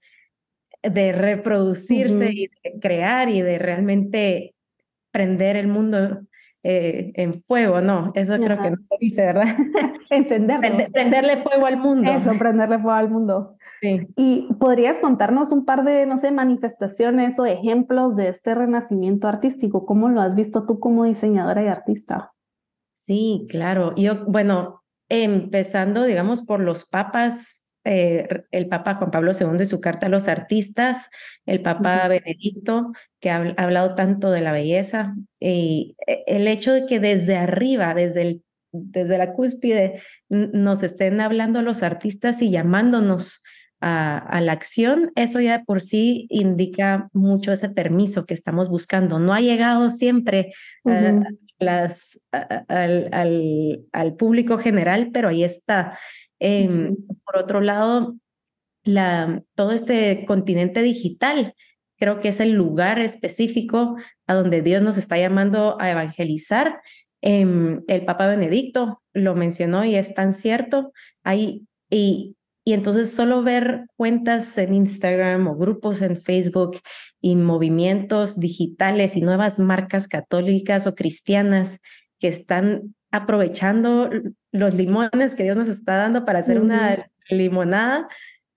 de 0.83 1.13
reproducirse 1.13 2.15
uh 2.15 2.21
-huh. 2.21 2.33
y 2.33 2.47
de 2.47 2.81
crear 2.81 3.29
y 3.29 3.43
de 3.43 3.59
realmente 3.59 4.55
prender 5.11 5.57
el 5.57 5.67
mundo 5.67 6.21
eh, 6.63 7.13
en 7.15 7.33
fuego, 7.33 7.81
no, 7.81 8.13
eso 8.15 8.35
Ajá. 8.35 8.45
creo 8.45 8.63
que 8.63 8.71
no 8.71 8.77
se 8.83 8.97
dice, 9.01 9.25
¿verdad? 9.25 9.47
Encenderlo. 10.11 10.61
Prende, 10.61 10.91
prenderle 10.91 11.37
fuego 11.39 11.65
al 11.67 11.79
mundo. 11.79 12.11
Eso, 12.11 12.39
prenderle 12.39 12.79
fuego 12.79 12.93
al 12.99 13.09
mundo. 13.09 13.57
Sí. 13.81 14.07
Y 14.17 14.49
podrías 14.59 14.99
contarnos 14.99 15.53
un 15.53 15.65
par 15.65 15.85
de, 15.85 16.05
no 16.07 16.19
sé, 16.19 16.31
manifestaciones 16.31 17.39
o 17.39 17.47
ejemplos 17.47 18.15
de 18.15 18.29
este 18.29 18.55
renacimiento 18.55 19.27
artístico. 19.27 19.87
¿Cómo 19.87 20.09
lo 20.09 20.21
has 20.21 20.35
visto 20.35 20.67
tú 20.67 20.79
como 20.79 21.05
diseñadora 21.05 21.65
y 21.65 21.69
artista? 21.69 22.33
Sí, 22.93 23.47
claro. 23.49 23.95
Yo, 23.97 24.27
bueno, 24.27 24.83
empezando, 25.09 26.05
digamos, 26.05 26.43
por 26.43 26.61
los 26.61 26.85
papas, 26.85 27.67
eh, 27.85 28.29
el 28.51 28.69
Papa 28.69 28.97
Juan 28.97 29.11
Pablo 29.11 29.33
II 29.33 29.63
y 29.63 29.65
su 29.65 29.81
carta 29.81 30.07
a 30.07 30.11
los 30.11 30.29
artistas, 30.29 31.09
el 31.47 31.63
Papa 31.63 32.03
uh 32.03 32.07
-huh. 32.07 32.09
Benedicto, 32.11 32.93
que 33.19 33.31
ha, 33.31 33.39
ha, 33.39 33.65
hablado 33.65 33.95
tanto 33.95 34.31
de 34.31 34.43
la 34.43 34.53
belleza, 34.53 35.15
y 35.39 35.97
eh, 36.07 36.25
el 36.27 36.47
hecho 36.47 36.75
de 36.75 36.85
que 36.85 37.01
desde 37.01 37.39
arriba, 37.39 37.95
desde, 37.95 38.23
el, 38.23 38.45
desde 38.73 39.17
la 39.17 39.33
cúspide, 39.33 40.03
nos 40.29 40.83
estén 40.83 41.23
hablando 41.23 41.63
los 41.63 41.83
artistas 41.83 42.43
y 42.43 42.51
llamándonos 42.51 43.43
a, 43.81 44.19
a, 44.19 44.41
la 44.41 44.53
acción, 44.53 45.11
eso 45.15 45.41
ya 45.41 45.65
por 45.65 45.81
sí 45.81 46.27
indica 46.29 47.09
mucho 47.13 47.53
ese 47.53 47.71
permiso 47.71 48.27
que 48.27 48.35
estamos 48.35 48.69
buscando. 48.69 49.19
No 49.19 49.33
ha 49.33 49.41
llegado 49.41 49.91
siempre 49.91 50.53
uh 50.85 50.91
-huh. 50.91 51.39
las, 51.59 52.21
al, 52.69 53.09
al, 53.13 53.81
al, 53.93 54.15
público 54.17 54.59
general, 54.59 55.11
pero 55.13 55.29
ahí 55.29 55.45
está. 55.45 55.99
Eh, 56.39 56.69
uh 56.69 56.73
-huh. 56.73 56.97
Por 57.25 57.37
otro 57.39 57.61
lado, 57.61 58.17
la, 58.85 59.43
todo 59.55 59.73
este 59.73 60.25
continente 60.27 60.83
digital 60.83 61.55
creo 62.01 62.21
que 62.21 62.29
es 62.29 62.41
el 62.41 62.53
lugar 62.53 62.99
específico 62.99 63.97
a 64.27 64.35
donde 64.35 64.63
Dios 64.63 64.83
nos 64.83 64.97
está 64.97 65.19
llamando 65.19 65.77
a 65.81 65.91
evangelizar. 65.91 66.81
Eh, 67.23 67.45
el 67.89 68.05
Papa 68.07 68.27
Benedicto 68.27 69.03
lo 69.13 69.35
mencionó 69.35 69.85
y 69.85 69.95
es 69.95 70.15
tan 70.15 70.33
cierto. 70.33 70.93
Hay, 71.23 71.67
y, 71.91 72.37
y 72.65 72.75
entonces 72.75 73.15
solo 73.15 73.43
ver 73.43 73.87
cuentas 73.97 74.57
en 74.59 74.75
Instagram 74.75 75.49
o 75.49 75.57
grupos 75.57 76.03
en 76.03 76.17
Facebook 76.17 76.79
y 77.21 77.37
movimientos 77.37 78.39
digitales 78.39 79.17
y 79.17 79.23
nuevas 79.23 79.59
marcas 79.59 80.09
católicas 80.09 80.87
o 80.87 80.95
cristianas 80.95 81.81
que 82.19 82.29
están 82.29 82.95
aprovechando 83.11 84.11
los 84.53 84.75
limones 84.75 85.35
que 85.35 85.43
Dios 85.43 85.57
nos 85.57 85.69
está 85.69 85.97
dando 85.97 86.25
para 86.25 86.41
hacer 86.41 86.61
una 86.61 87.11
limonada, 87.29 88.09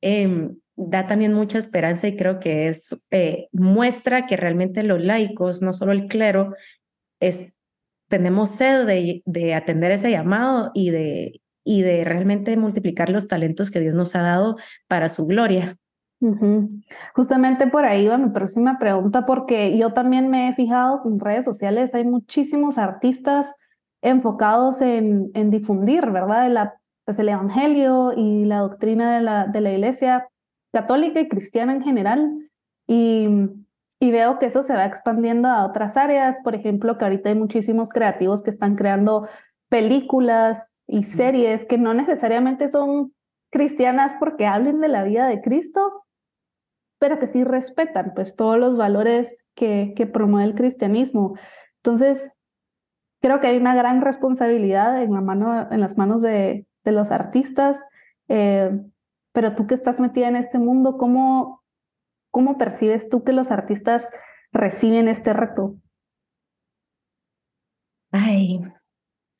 em, 0.01 0.57
da 0.75 1.07
también 1.07 1.33
mucha 1.33 1.57
esperanza 1.57 2.07
y 2.07 2.15
creo 2.15 2.39
que 2.39 2.67
es 2.67 3.05
eh, 3.11 3.47
muestra 3.51 4.25
que 4.25 4.37
realmente 4.37 4.83
los 4.83 5.03
laicos, 5.03 5.61
no 5.61 5.71
solo 5.71 5.91
el 5.91 6.07
clero, 6.07 6.53
es, 7.19 7.53
tenemos 8.09 8.51
sed 8.51 8.85
de, 8.85 9.23
de 9.25 9.53
atender 9.53 9.91
ese 9.91 10.11
llamado 10.11 10.71
y 10.73 10.89
de, 10.91 11.42
y 11.63 11.81
de 11.81 12.03
realmente 12.03 12.55
multiplicar 12.57 13.09
los 13.09 13.27
talentos 13.27 13.71
que 13.71 13.79
Dios 13.79 13.95
nos 13.95 14.15
ha 14.15 14.21
dado 14.21 14.57
para 14.87 15.09
su 15.09 15.25
gloria. 15.25 15.77
Justamente 17.15 17.67
por 17.67 17.83
ahí 17.83 18.07
va 18.07 18.17
mi 18.17 18.29
próxima 18.29 18.79
pregunta, 18.79 19.25
porque 19.25 19.77
yo 19.77 19.93
también 19.93 20.29
me 20.29 20.47
he 20.47 20.55
fijado 20.55 21.01
en 21.05 21.19
redes 21.19 21.43
sociales, 21.43 21.93
hay 21.93 22.05
muchísimos 22.05 22.77
artistas 22.77 23.53
enfocados 24.01 24.81
en, 24.81 25.31
en 25.33 25.49
difundir, 25.49 26.09
¿verdad? 26.11 26.49
La, 26.49 26.75
pues 27.05 27.19
el 27.19 27.29
Evangelio 27.29 28.13
y 28.15 28.45
la 28.45 28.59
doctrina 28.59 29.15
de 29.15 29.21
la, 29.21 29.47
de 29.47 29.61
la 29.61 29.71
Iglesia 29.71 30.27
católica 30.73 31.19
y 31.19 31.27
cristiana 31.27 31.73
en 31.73 31.83
general. 31.83 32.49
Y, 32.87 33.27
y 33.99 34.11
veo 34.11 34.39
que 34.39 34.47
eso 34.47 34.63
se 34.63 34.73
va 34.73 34.85
expandiendo 34.85 35.47
a 35.47 35.65
otras 35.65 35.95
áreas, 35.95 36.39
por 36.43 36.55
ejemplo, 36.55 36.97
que 36.97 37.05
ahorita 37.05 37.29
hay 37.29 37.35
muchísimos 37.35 37.89
creativos 37.89 38.43
que 38.43 38.49
están 38.49 38.75
creando 38.75 39.27
películas 39.73 40.77
y 40.85 41.03
series 41.03 41.65
que 41.65 41.79
no 41.79 41.95
necesariamente 41.95 42.69
son 42.69 43.11
cristianas 43.51 44.15
porque 44.19 44.45
hablen 44.45 44.81
de 44.81 44.87
la 44.87 45.01
vida 45.01 45.25
de 45.25 45.41
Cristo, 45.41 46.05
pero 46.99 47.17
que 47.17 47.25
sí 47.25 47.43
respetan 47.43 48.11
pues 48.13 48.35
todos 48.35 48.59
los 48.59 48.77
valores 48.77 49.43
que, 49.55 49.93
que 49.95 50.05
promueve 50.05 50.47
el 50.47 50.53
cristianismo. 50.53 51.39
Entonces, 51.77 52.33
creo 53.19 53.39
que 53.39 53.47
hay 53.47 53.57
una 53.57 53.73
gran 53.73 54.01
responsabilidad 54.01 55.01
en, 55.01 55.11
la 55.11 55.21
mano, 55.21 55.67
en 55.71 55.79
las 55.79 55.97
manos 55.97 56.21
de, 56.21 56.67
de 56.83 56.91
los 56.91 57.09
artistas, 57.09 57.83
eh, 58.27 58.79
pero 59.31 59.55
tú 59.55 59.65
que 59.65 59.73
estás 59.73 59.99
metida 59.99 60.27
en 60.27 60.35
este 60.35 60.59
mundo, 60.59 60.99
¿cómo, 60.99 61.63
¿cómo 62.29 62.59
percibes 62.59 63.09
tú 63.09 63.23
que 63.23 63.33
los 63.33 63.49
artistas 63.49 64.07
reciben 64.51 65.07
este 65.07 65.33
reto? 65.33 65.77
Ay, 68.11 68.61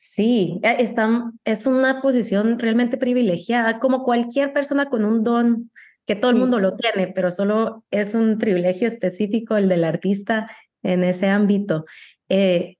sí, 0.03 0.59
e, 0.63 0.83
están, 0.83 1.39
es 1.45 1.65
una 1.65 2.01
posición 2.01 2.59
realmente 2.59 2.97
privilegiada, 2.97 3.79
como 3.79 4.03
cualquier 4.03 4.51
persona 4.51 4.89
con 4.89 5.05
un 5.05 5.23
don 5.23 5.71
que 6.05 6.17
todo 6.17 6.31
el 6.31 6.37
mundo 6.37 6.59
lo 6.59 6.75
tiene, 6.75 7.07
pero 7.07 7.31
solo 7.31 7.85
es 7.89 8.13
un 8.13 8.37
privilegio 8.37 8.89
específico 8.89 9.55
el 9.55 9.69
del 9.69 9.85
artista 9.85 10.51
en 10.81 11.05
ese 11.05 11.29
ámbito. 11.29 11.85
Eh, 12.27 12.75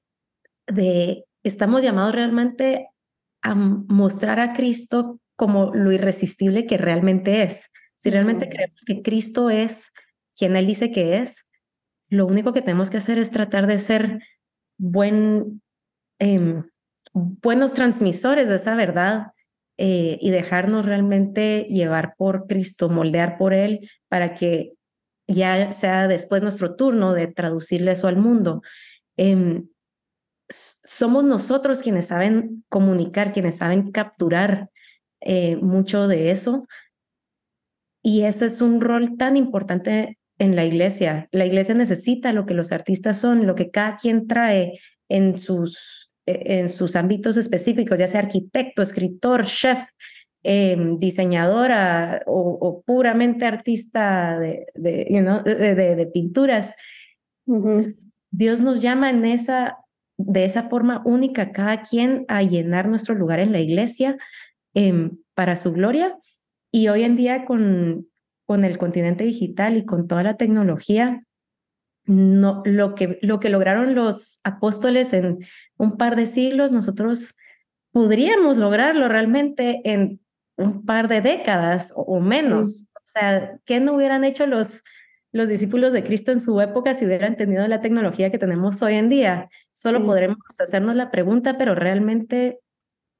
de, 0.68 1.24
estamos 1.44 1.82
llamados 1.82 2.13
realmente 2.13 2.89
a 3.42 3.56
mostrar 3.56 4.42
a 4.42 4.51
Cristo 4.51 5.22
como 5.38 5.74
lo 5.74 5.94
irresistible 5.94 6.65
que 6.65 6.77
realmente 6.77 7.44
es. 7.44 7.72
Si 7.96 8.10
realmente 8.10 8.50
creemos 8.50 8.84
que 8.86 9.01
Cristo 9.01 9.50
es 9.50 9.94
quien 10.38 10.58
Él 10.58 10.68
dice 10.68 10.92
que 10.92 11.20
es, 11.20 11.48
lo 12.10 12.25
único 12.25 12.51
que 12.51 12.62
tenemos 12.62 12.89
que 12.89 12.98
hacer 12.98 13.18
es 13.18 13.32
tratar 13.32 13.65
de 13.65 13.80
ser 13.80 14.20
buen, 14.77 15.62
em, 16.20 16.65
buenos 17.13 17.74
transmisores 17.74 18.50
de 18.50 18.55
esa 18.55 18.75
verdad 18.75 19.34
eh, 19.77 20.17
y 20.22 20.29
dejarnos 20.32 20.86
realmente 20.86 21.67
llevar 21.70 22.15
por 22.17 22.48
Cristo, 22.48 22.89
moldear 22.89 23.38
por 23.38 23.53
Él 23.53 23.89
para 24.10 24.34
que 24.36 24.74
ya 25.27 25.72
sea 25.72 26.08
después 26.08 26.41
nuestro 26.41 26.75
turno 26.75 27.13
de 27.13 27.27
traducirle 27.27 27.91
eso 27.91 28.08
al 28.08 28.17
mundo. 28.17 28.62
Em, 29.17 29.67
somos 30.50 31.24
nosotros 31.24 31.82
quienes 31.82 32.08
saben 32.08 32.65
comunicar, 32.70 33.32
quienes 33.32 33.58
saben 33.58 33.91
capturar 33.91 34.70
eh, 35.22 35.55
mucho 35.55 36.08
de 36.08 36.32
eso. 36.32 36.67
Y 38.03 38.24
ese 38.24 38.48
es 38.48 38.62
un 38.62 38.82
rol 38.82 39.17
tan 39.17 39.38
importante 39.38 40.20
en 40.38 40.55
la 40.55 40.65
iglesia. 40.65 41.29
La 41.32 41.46
iglesia 41.46 41.74
necesita 41.74 42.34
lo 42.34 42.46
que 42.46 42.53
los 42.53 42.72
artistas 42.72 43.17
son, 43.20 43.48
lo 43.48 43.55
que 43.55 43.72
cada 43.72 43.96
quien 43.96 44.27
trae 44.27 44.79
en 45.10 45.38
sus 45.39 46.12
en 46.25 46.70
sus 46.70 46.96
ámbitos 46.96 47.38
específicos, 47.38 48.00
ya 48.00 48.08
sea 48.08 48.22
arquitecto, 48.22 48.82
escritor, 48.82 49.46
chef, 49.46 49.80
em, 50.44 50.98
diseñadora 50.98 52.24
o, 52.25 52.84
puramente 52.86 53.46
artista 53.46 54.38
de, 54.39 54.68
de, 54.75 55.08
you 55.10 55.22
know, 55.22 55.44
de, 55.44 56.10
pinturas. 56.13 56.74
Dios 58.32 58.62
nos 58.62 58.82
llama 58.82 59.10
en 59.10 59.25
esa, 59.25 59.77
de 60.18 60.46
esa 60.46 60.70
forma 60.70 61.01
única 61.06 61.51
cada 61.51 61.82
quien 61.82 62.25
a 62.27 62.42
llenar 62.42 62.88
nuestro 62.88 63.15
lugar 63.15 63.39
en 63.39 63.51
la 63.51 63.60
iglesia 63.60 64.18
em, 64.74 65.18
para 65.34 65.56
su 65.56 65.74
gloria. 65.74 66.18
Y 66.72 66.88
hoy 66.88 67.03
en 67.03 67.15
día 67.15 67.46
con, 67.46 68.08
con 68.46 68.63
el 68.63 68.77
continente 68.77 69.24
digital 69.24 69.77
y 69.77 69.86
con 69.86 70.08
toda 70.08 70.24
la 70.24 70.38
tecnología, 70.38 71.24
no, 72.05 72.62
lo, 72.65 72.95
que, 72.95 73.19
lo 73.22 73.39
que 73.39 73.50
lograron 73.50 73.95
los 73.95 74.39
apóstoles 74.43 75.13
en 75.13 75.39
un 75.77 75.98
par 75.98 76.15
de 76.15 76.25
siglos, 76.25 76.72
nosotros 76.72 77.36
podríamos 77.91 78.57
lograrlo 78.57 79.07
realmente 79.07 79.81
en 79.86 80.19
un 80.57 80.86
par 80.86 81.07
de 81.07 81.22
décadas 81.22 81.93
o, 81.95 82.19
menos. 82.19 82.88
O 82.95 83.01
sea, 83.03 83.57
¿qué 83.65 83.79
no 83.79 83.93
hubieran 83.93 84.24
hecho 84.24 84.45
los, 84.45 84.83
los 85.31 85.48
discípulos 85.48 85.93
de 85.93 86.03
Cristo 86.03 86.31
en 86.31 86.41
su 86.41 86.60
época 86.60 86.93
si 86.93 87.05
hubieran 87.05 87.38
tenido 87.38 87.65
la 87.67 87.81
tecnología 87.81 88.31
que 88.31 88.39
tenemos 88.39 88.81
hoy 88.81 88.95
en 88.95 89.10
día? 89.10 89.50
Solo 89.72 90.05
podremos 90.05 90.38
hacernos 90.60 90.95
la 90.95 91.12
pregunta, 91.12 91.57
pero 91.57 91.75
realmente 91.75 92.60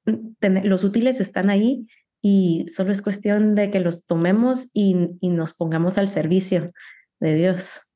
mm, 0.04 0.64
los 0.64 0.84
útiles 0.84 1.20
están 1.20 1.50
ahí 1.50 1.86
y 2.20 2.66
solo 2.68 2.92
es 2.92 3.02
cuestión 3.02 3.54
de 3.54 3.70
que 3.70 3.80
los 3.80 4.06
tomemos 4.06 4.68
y, 4.72 5.10
y 5.20 5.30
nos 5.30 5.54
pongamos 5.54 5.98
al 5.98 6.08
servicio 6.08 6.72
de 7.20 7.34
Dios. 7.34 7.93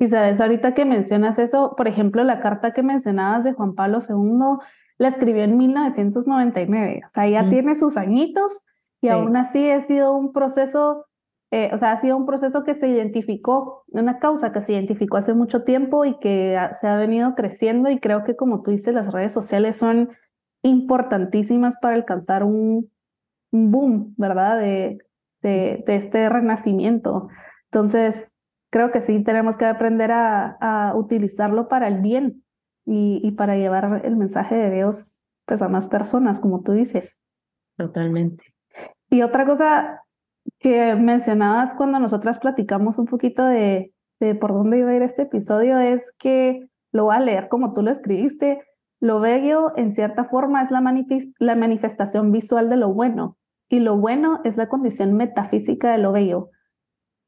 Y 0.00 0.08
sabes, 0.08 0.40
ahorita 0.40 0.72
que 0.72 0.86
mencionas 0.86 1.38
eso, 1.38 1.74
por 1.76 1.86
ejemplo, 1.86 2.24
la 2.24 2.40
carta 2.40 2.72
que 2.72 2.82
mencionabas 2.82 3.44
de 3.44 3.52
Juan 3.52 3.74
Pablo 3.74 3.98
II, 4.00 4.66
la 4.96 5.08
escribió 5.08 5.44
en 5.44 5.58
1999, 5.58 7.02
o 7.06 7.10
sea, 7.10 7.28
ya 7.28 7.42
mm. 7.42 7.50
tiene 7.50 7.76
sus 7.76 7.98
añitos 7.98 8.64
y 9.02 9.08
aún 9.08 9.36
así 9.36 9.70
ha 9.70 9.84
sido 9.84 10.14
un 10.14 10.32
proceso, 10.32 11.04
eh, 11.50 11.68
o 11.74 11.76
sea, 11.76 11.92
ha 11.92 11.96
sido 11.98 12.16
un 12.16 12.24
proceso 12.24 12.64
que 12.64 12.74
se 12.74 12.88
identificó, 12.88 13.84
una 13.88 14.18
causa 14.18 14.52
que 14.52 14.62
se 14.62 14.72
identificó 14.72 15.18
hace 15.18 15.34
mucho 15.34 15.64
tiempo 15.64 16.06
y 16.06 16.18
que 16.18 16.58
se 16.72 16.88
ha 16.88 16.96
venido 16.96 17.34
creciendo 17.34 17.90
y 17.90 18.00
creo 18.00 18.24
que 18.24 18.36
como 18.36 18.62
tú 18.62 18.70
dices, 18.70 18.94
las 18.94 19.12
redes 19.12 19.34
sociales 19.34 19.76
son 19.76 20.08
importantísimas 20.62 21.76
para 21.76 21.96
alcanzar 21.96 22.42
un, 22.42 22.90
un 23.52 23.70
boom, 23.70 24.14
¿verdad? 24.16 24.58
De, 24.58 24.98
de, 25.42 25.84
de 25.86 25.96
este 25.96 26.26
renacimiento. 26.30 27.28
Entonces, 27.66 28.32
creo 28.70 28.90
que 28.90 29.00
sí 29.00 29.22
tenemos 29.22 29.56
que 29.56 29.66
aprender 29.66 30.10
a, 30.12 30.92
utilizarlo 30.94 31.68
para 31.68 31.88
el 31.88 32.00
bien 32.00 32.44
y, 32.86 33.30
para 33.32 33.56
llevar 33.56 34.02
el 34.04 34.16
mensaje 34.16 34.54
de 34.54 34.70
Dios 34.70 35.18
pues, 35.44 35.62
a 35.62 35.68
más 35.68 35.88
personas, 35.88 36.40
como 36.40 36.62
tú 36.62 36.72
dices. 36.72 37.16
Totalmente. 37.76 38.44
Y 39.10 39.22
otra 39.22 39.44
cosa 39.44 40.02
que 40.58 40.94
mencionabas 40.94 41.74
cuando 41.74 41.98
nosotras 41.98 42.38
platicamos 42.38 42.98
un 42.98 43.06
poquito 43.06 43.44
de, 43.44 43.92
de 44.20 44.34
por 44.34 44.52
dónde 44.52 44.78
iba 44.78 44.90
a 44.90 44.96
ir 44.96 45.02
este 45.02 45.22
episodio 45.22 45.78
es 45.78 46.12
que 46.18 46.68
lo 46.92 47.04
voy 47.04 47.16
a 47.16 47.20
leer 47.20 47.48
como 47.48 47.72
tú 47.72 47.82
lo 47.82 47.90
escribiste. 47.90 48.62
Lo 49.00 49.20
bello, 49.20 49.72
en 49.76 49.92
cierta 49.92 50.24
forma, 50.24 50.62
es 50.62 50.70
la, 50.70 50.82
la 51.38 51.54
manifestación 51.56 52.32
visual 52.32 52.68
de 52.68 52.76
lo 52.76 52.92
bueno, 52.92 53.38
y 53.70 53.78
lo 53.78 53.96
bueno 53.96 54.40
es 54.44 54.56
la 54.56 54.68
condición 54.68 55.14
metafísica 55.14 55.92
de 55.92 55.98
lo 55.98 56.12
bello. 56.12 56.50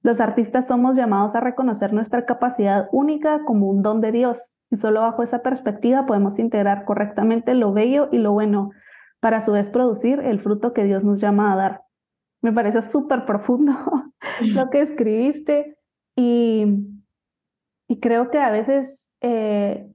Los 0.02 0.20
artistas 0.20 0.66
somos 0.66 0.96
llamados 0.96 1.34
a 1.34 1.40
reconocer 1.40 1.92
nuestra 1.92 2.26
capacidad 2.26 2.88
única 2.92 3.44
como 3.44 3.68
un 3.68 3.82
don 3.82 4.00
de 4.00 4.12
Dios 4.12 4.54
y 4.70 4.76
solo 4.76 5.02
bajo 5.02 5.22
esa 5.22 5.42
perspectiva 5.42 6.06
podemos 6.06 6.38
integrar 6.38 6.84
correctamente 6.84 7.54
lo 7.54 7.72
bello 7.72 8.08
y 8.10 8.18
lo 8.18 8.32
bueno 8.32 8.70
para 9.20 9.36
a 9.36 9.40
su 9.40 9.52
vez 9.52 9.68
producir 9.68 10.18
el 10.18 10.40
fruto 10.40 10.72
que 10.72 10.84
Dios 10.84 11.04
nos 11.04 11.20
llama 11.20 11.52
a 11.52 11.56
dar. 11.56 11.82
Me 12.40 12.52
parece 12.52 12.82
súper 12.82 13.24
profundo 13.24 13.72
lo 14.54 14.70
que 14.70 14.80
escribiste 14.80 15.76
y, 16.16 16.66
y 17.86 18.00
creo 18.00 18.30
que 18.30 18.40
a 18.40 18.50
veces 18.50 19.12
eh, 19.20 19.88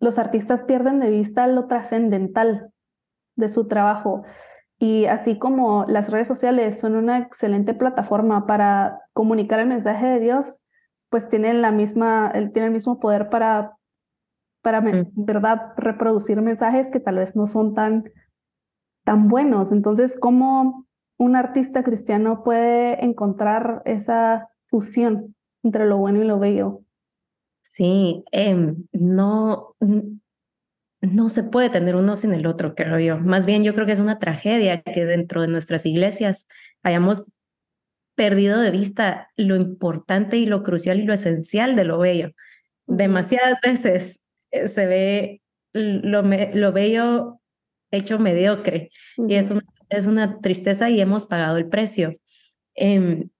los 0.00 0.18
artistas 0.18 0.64
pierden 0.64 1.00
de 1.00 1.08
vista 1.08 1.46
lo 1.46 1.66
trascendental 1.66 2.70
de 3.36 3.48
su 3.48 3.66
trabajo. 3.66 4.24
Y 4.78 5.06
así 5.06 5.38
como 5.38 5.86
las 5.88 6.10
redes 6.10 6.28
sociales 6.28 6.78
son 6.78 6.96
una 6.96 7.18
excelente 7.18 7.72
plataforma 7.72 8.46
para 8.46 9.00
comunicar 9.16 9.60
el 9.60 9.68
mensaje 9.68 10.06
de 10.06 10.20
Dios, 10.20 10.58
pues 11.08 11.30
tienen 11.30 11.62
la 11.62 11.72
misma, 11.72 12.30
tienen 12.32 12.64
el 12.64 12.70
mismo 12.70 13.00
poder 13.00 13.30
para, 13.30 13.78
para 14.60 14.82
mm. 14.82 15.12
verdad, 15.14 15.72
reproducir 15.78 16.42
mensajes 16.42 16.88
que 16.92 17.00
tal 17.00 17.16
vez 17.16 17.34
no 17.34 17.46
son 17.46 17.72
tan, 17.72 18.12
tan 19.04 19.28
buenos. 19.28 19.72
Entonces, 19.72 20.18
¿cómo 20.20 20.86
un 21.16 21.34
artista 21.34 21.82
cristiano 21.82 22.44
puede 22.44 23.02
encontrar 23.02 23.80
esa 23.86 24.50
fusión 24.66 25.34
entre 25.62 25.86
lo 25.86 25.96
bueno 25.96 26.22
y 26.22 26.26
lo 26.26 26.38
bello? 26.38 26.82
Sí, 27.62 28.22
em, 28.32 28.84
no, 28.92 29.76
no 31.00 31.28
se 31.30 31.42
puede 31.42 31.70
tener 31.70 31.96
uno 31.96 32.16
sin 32.16 32.34
el 32.34 32.46
otro, 32.46 32.74
creo 32.74 32.98
yo. 32.98 33.16
Más 33.16 33.46
bien 33.46 33.64
yo 33.64 33.72
creo 33.72 33.86
que 33.86 33.92
es 33.92 34.00
una 34.00 34.18
tragedia 34.18 34.82
que 34.82 35.06
dentro 35.06 35.40
de 35.40 35.48
nuestras 35.48 35.86
iglesias 35.86 36.48
hayamos 36.82 37.32
perdido 38.16 38.60
de 38.60 38.70
vista 38.70 39.30
lo 39.36 39.54
importante 39.54 40.36
y 40.38 40.46
lo 40.46 40.62
crucial 40.62 40.98
y 40.98 41.04
lo 41.04 41.14
esencial 41.14 41.76
de 41.76 41.84
lo 41.84 41.98
bello. 41.98 42.30
Demasiadas 42.86 43.60
veces 43.60 44.22
eh, 44.50 44.68
se 44.68 44.86
ve 44.86 45.42
lo, 45.72 46.22
lo 46.22 46.72
bello 46.72 47.40
hecho 47.90 48.18
mediocre 48.18 48.90
y 49.28 49.34
es 49.34 49.50
una, 49.50 49.62
es 49.90 50.06
una 50.06 50.40
tristeza 50.40 50.90
y 50.90 51.00
hemos 51.00 51.26
pagado 51.26 51.58
el 51.58 51.68
precio. 51.68 52.14
Em, 52.74 53.30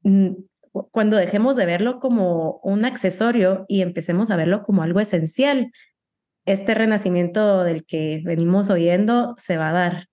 cuando 0.90 1.16
dejemos 1.16 1.56
de 1.56 1.66
verlo 1.66 2.00
como 2.00 2.60
un 2.62 2.84
accesorio 2.84 3.64
y 3.68 3.82
empecemos 3.82 4.30
a 4.30 4.36
verlo 4.36 4.62
como 4.62 4.82
algo 4.82 5.00
esencial, 5.00 5.72
este 6.44 6.74
renacimiento 6.74 7.64
del 7.64 7.84
que 7.84 8.22
venimos 8.24 8.70
oyendo 8.70 9.34
se 9.38 9.56
va 9.56 9.70
a 9.70 9.72
dar. 9.72 10.08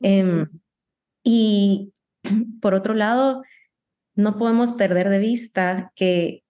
Em, 0.00 0.48
y 1.24 1.92
por 2.60 2.74
otro 2.74 2.94
lado, 2.94 3.42
no 4.14 4.38
podemos 4.38 4.72
perder 4.72 5.08
de 5.08 5.18
vista 5.18 5.92
que 5.94 6.44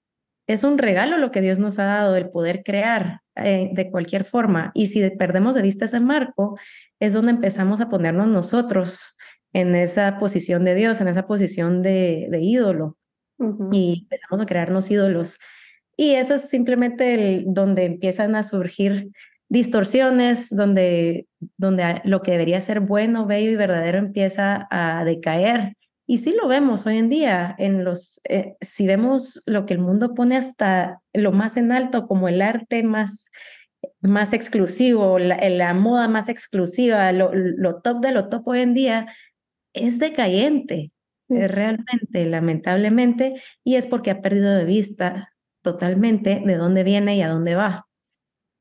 es 0.47 0.65
un 0.65 0.79
regalo 0.79 1.17
lo 1.19 1.31
que 1.31 1.41
Dios 1.41 1.59
nos 1.59 1.79
ha 1.79 1.85
dado, 1.85 2.17
el 2.17 2.31
poder 2.31 2.63
crear 2.65 3.21
eh, 3.37 3.71
de 3.73 3.91
cualquier 3.91 4.25
forma. 4.25 4.73
Y 4.75 4.89
si 4.89 5.09
perdemos 5.11 5.55
de 5.55 5.63
vista 5.63 5.87
ese 5.87 6.01
marco, 6.01 6.59
es 7.01 7.13
donde 7.13 7.33
empezamos 7.33 7.81
a 7.81 7.89
ponernos 7.89 8.29
nosotros 8.29 9.17
en 9.53 9.75
esa 9.75 10.19
posición 10.19 10.65
de 10.65 10.75
Dios, 10.75 11.01
en 11.01 11.09
esa 11.09 11.27
posición 11.27 11.83
de, 11.83 12.29
de 12.31 12.41
ídolo. 12.41 12.97
Y 13.73 14.03
empezamos 14.03 14.41
a 14.41 14.47
crearnos 14.47 14.91
ídolos. 14.91 15.39
Y 15.97 16.13
eso 16.13 16.35
es 16.35 16.49
simplemente 16.49 17.15
el, 17.15 17.45
donde 17.49 17.85
empiezan 17.85 18.37
a 18.37 18.43
surgir 18.43 19.11
distorsiones, 19.49 20.51
donde, 20.51 21.27
donde 21.57 22.01
lo 22.05 22.23
que 22.23 22.33
debería 22.33 22.61
ser 22.61 22.81
bueno, 22.81 23.27
bello 23.27 23.51
y 23.51 23.57
verdadero 23.57 23.99
empieza 23.99 24.67
a 24.71 25.05
decaer. 25.05 25.77
Y 26.07 26.19
sí 26.19 26.35
lo 26.41 26.49
vemos 26.49 26.87
hoy 26.87 26.99
en 26.99 27.09
día, 27.09 27.55
en 27.59 27.83
los, 27.85 28.21
eh, 28.29 28.57
si 28.61 28.87
vemos 28.87 29.43
lo 29.47 29.65
que 29.65 29.73
el 29.73 29.81
mundo 29.81 30.15
pone 30.15 30.37
hasta 30.37 31.01
lo 31.15 31.33
más 31.33 31.57
en 31.57 31.73
alto, 31.73 32.07
como 32.07 32.29
el 32.29 32.43
arte 32.43 32.83
más, 32.83 33.31
más 34.01 34.35
exclusivo, 34.35 35.19
la, 35.19 35.37
la 35.49 35.73
moda 35.73 36.09
más 36.09 36.29
exclusiva, 36.29 37.11
lo, 37.13 37.31
lo, 37.35 37.81
top 37.81 38.01
de 38.01 38.13
lo 38.13 38.29
top 38.29 38.49
hoy 38.49 38.61
en 38.61 38.75
día, 38.75 39.07
es 39.73 39.99
decayente, 39.99 40.93
realmente, 41.29 42.27
lamentablemente, 42.27 43.41
y 43.65 43.77
es 43.77 43.87
porque 43.87 44.11
ha 44.11 44.21
perdido 44.21 44.55
de 44.55 44.65
vista 44.67 45.33
totalmente 45.63 46.43
de 46.45 46.57
dónde 46.57 46.85
viene 46.85 47.17
y 47.17 47.23
a 47.23 47.29
dónde 47.29 47.55
va. 47.55 47.87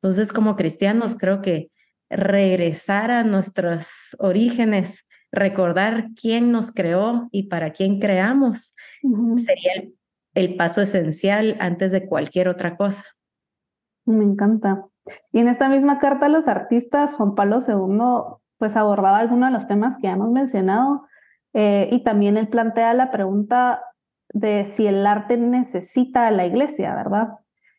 Entonces, 0.01 0.31
como 0.31 0.55
cristianos, 0.55 1.15
creo 1.15 1.41
que 1.41 1.69
regresar 2.09 3.11
a 3.11 3.23
nuestros 3.23 4.15
orígenes, 4.19 5.07
recordar 5.33 6.09
quién 6.19 6.51
nos 6.51 6.71
creó 6.71 7.27
y 7.31 7.47
para 7.47 7.71
quién 7.71 7.99
creamos, 7.99 8.75
sería 9.35 9.73
el, 9.75 9.95
el, 10.35 10.55
paso 10.55 10.79
esencial 10.79 11.57
antes 11.59 11.91
de 11.91 12.07
cualquier 12.07 12.47
otra 12.47 12.77
cosa. 12.77 13.03
Me 14.05 14.23
encanta. 14.23 14.85
Y 15.31 15.39
en 15.39 15.47
esta 15.47 15.67
misma 15.69 15.97
carta, 15.97 16.29
los 16.29 16.47
artistas, 16.47 17.15
Juan 17.15 17.33
Pablo 17.33 17.59
II, 17.67 18.37
pues 18.59 18.77
abordaba 18.77 19.17
algunos 19.17 19.49
de 19.49 19.53
los 19.53 19.67
temas 19.67 19.97
que 19.97 20.03
ya 20.03 20.13
hemos 20.13 20.31
mencionado 20.31 21.07
eh, 21.53 21.89
y 21.91 22.03
también 22.03 22.37
él 22.37 22.47
plantea 22.47 22.93
la 22.93 23.09
pregunta 23.11 23.81
de 24.29 24.65
si 24.65 24.85
el 24.85 25.05
arte 25.05 25.37
necesita 25.37 26.27
a 26.27 26.31
la 26.31 26.45
iglesia, 26.45 26.95
¿verdad? 26.95 27.29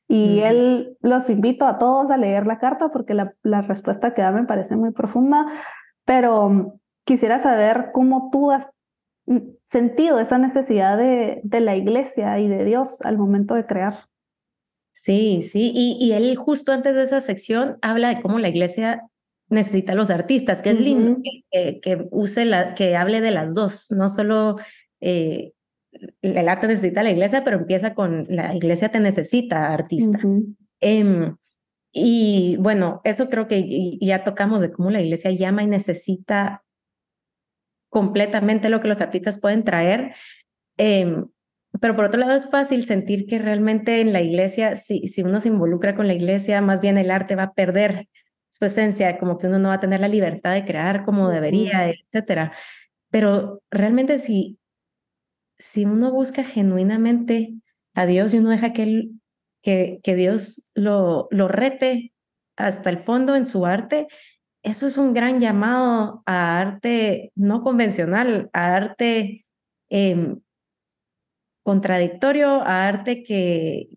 Y 0.06 0.40
él 0.40 0.98
los 1.00 1.30
invito 1.30 1.66
a 1.66 1.78
todos 1.78 2.10
a 2.10 2.18
leer 2.18 2.46
la 2.46 2.58
carta 2.58 2.90
porque 2.90 3.14
la, 3.14 3.32
la 3.42 3.62
respuesta 3.62 4.12
que 4.12 4.20
da 4.20 4.32
me 4.32 4.44
parece 4.44 4.76
muy 4.76 4.92
profunda, 4.92 5.46
pero 6.04 6.78
quisiera 7.04 7.38
saber 7.38 7.90
cómo 7.92 8.30
tú 8.32 8.50
has 8.50 8.68
sentido 9.70 10.18
esa 10.18 10.38
necesidad 10.38 10.98
de, 10.98 11.40
de 11.42 11.60
la 11.60 11.76
iglesia 11.76 12.38
y 12.38 12.48
de 12.48 12.64
Dios 12.64 13.00
al 13.02 13.18
momento 13.18 13.54
de 13.54 13.66
crear. 13.66 14.06
Sí, 14.92 15.42
sí, 15.42 15.72
y, 15.74 15.98
y, 16.00 16.12
él 16.12 16.36
justo 16.36 16.72
antes 16.72 16.94
de 16.94 17.02
esa 17.02 17.20
sección 17.20 17.78
habla 17.82 18.10
de 18.10 18.20
cómo 18.20 18.38
la 18.38 18.48
iglesia 18.48 19.02
necesita 19.48 19.92
a 19.92 19.96
los 19.96 20.10
artistas, 20.10 20.62
que 20.62 20.70
es 20.70 20.80
lindo 20.80 21.18
que, 21.50 21.80
que, 21.80 22.06
use 22.12 22.44
la, 22.44 22.74
que 22.74 22.96
hable 22.96 23.20
de 23.20 23.32
las 23.32 23.54
dos, 23.54 23.90
no 23.90 24.08
solo 24.08 24.56
eh, 25.00 25.52
el 26.22 26.48
arte 26.48 26.66
necesita 26.66 27.00
a 27.00 27.04
la 27.04 27.10
iglesia, 27.10 27.44
pero 27.44 27.58
empieza 27.58 27.94
con 27.94 28.26
la 28.28 28.54
iglesia 28.54 28.88
te 28.88 29.00
necesita, 29.00 29.72
artista. 29.72 30.20
Em, 30.80 31.36
y 31.92 32.56
bueno, 32.58 33.00
eso 33.04 33.28
creo 33.28 33.46
que 33.46 33.98
ya 34.00 34.24
tocamos 34.24 34.60
de 34.60 34.72
cómo 34.72 34.90
la 34.90 35.00
iglesia 35.00 35.30
llama 35.30 35.62
y 35.62 35.66
necesita 35.66 36.64
completamente 37.94 38.70
lo 38.70 38.80
que 38.80 38.88
los 38.88 39.00
artistas 39.00 39.40
pueden 39.40 39.62
traer. 39.62 40.16
Em, 40.76 41.28
pero 41.80 41.94
por 41.94 42.06
otro 42.06 42.18
lado 42.18 42.32
es 42.32 42.50
fácil 42.50 42.82
sentir 42.82 43.26
que 43.26 43.38
realmente 43.38 44.00
en 44.00 44.12
la 44.12 44.20
iglesia, 44.20 44.76
si, 44.76 45.06
si 45.06 45.22
uno 45.22 45.40
se 45.40 45.46
involucra 45.46 45.94
con 45.94 46.08
la 46.08 46.14
iglesia, 46.14 46.60
más 46.60 46.80
bien 46.80 46.98
el 46.98 47.12
arte 47.12 47.36
va 47.36 47.44
a 47.44 47.54
perder 47.54 48.08
su 48.50 48.64
esencia, 48.64 49.16
como 49.16 49.38
que 49.38 49.46
uno 49.46 49.60
no 49.60 49.68
va 49.68 49.74
a 49.74 49.80
tener 49.80 50.00
la 50.00 50.08
libertad 50.08 50.54
de 50.54 50.64
crear 50.64 51.04
como 51.04 51.28
debería, 51.30 51.88
etcétera. 51.88 52.52
Pero 53.10 53.62
realmente 53.70 54.18
si, 54.18 54.58
si 55.56 55.84
uno 55.84 56.10
busca 56.10 56.42
genuinamente 56.42 57.54
a 57.94 58.06
Dios 58.06 58.34
y 58.34 58.38
uno 58.38 58.50
deja 58.50 58.72
que, 58.72 58.82
él, 58.82 59.20
que, 59.62 60.00
que 60.02 60.16
Dios 60.16 60.68
lo, 60.74 61.28
lo 61.30 61.46
rete 61.46 62.12
hasta 62.56 62.90
el 62.90 62.98
fondo 62.98 63.36
en 63.36 63.46
su 63.46 63.66
arte, 63.66 64.08
eso 64.64 64.86
es 64.86 64.96
un 64.96 65.14
gran 65.14 65.38
llamado 65.38 66.22
a 66.26 66.58
arte 66.58 67.30
no 67.36 67.62
convencional, 67.62 68.50
a 68.52 68.74
arte 68.74 69.44
eh, 69.90 70.36
contradictorio, 71.62 72.62
a 72.62 72.88
arte 72.88 73.22
que, 73.22 73.90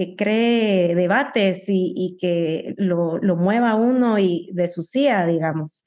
que 0.00 0.16
cree 0.16 0.94
debates 0.94 1.68
y, 1.68 1.92
y 1.94 2.16
que 2.18 2.74
lo, 2.78 3.18
lo, 3.18 3.36
mueva 3.36 3.74
uno 3.74 4.18
y 4.18 4.48
de 4.54 4.66
su 4.66 4.82
silla, 4.82 5.26
digamos, 5.26 5.84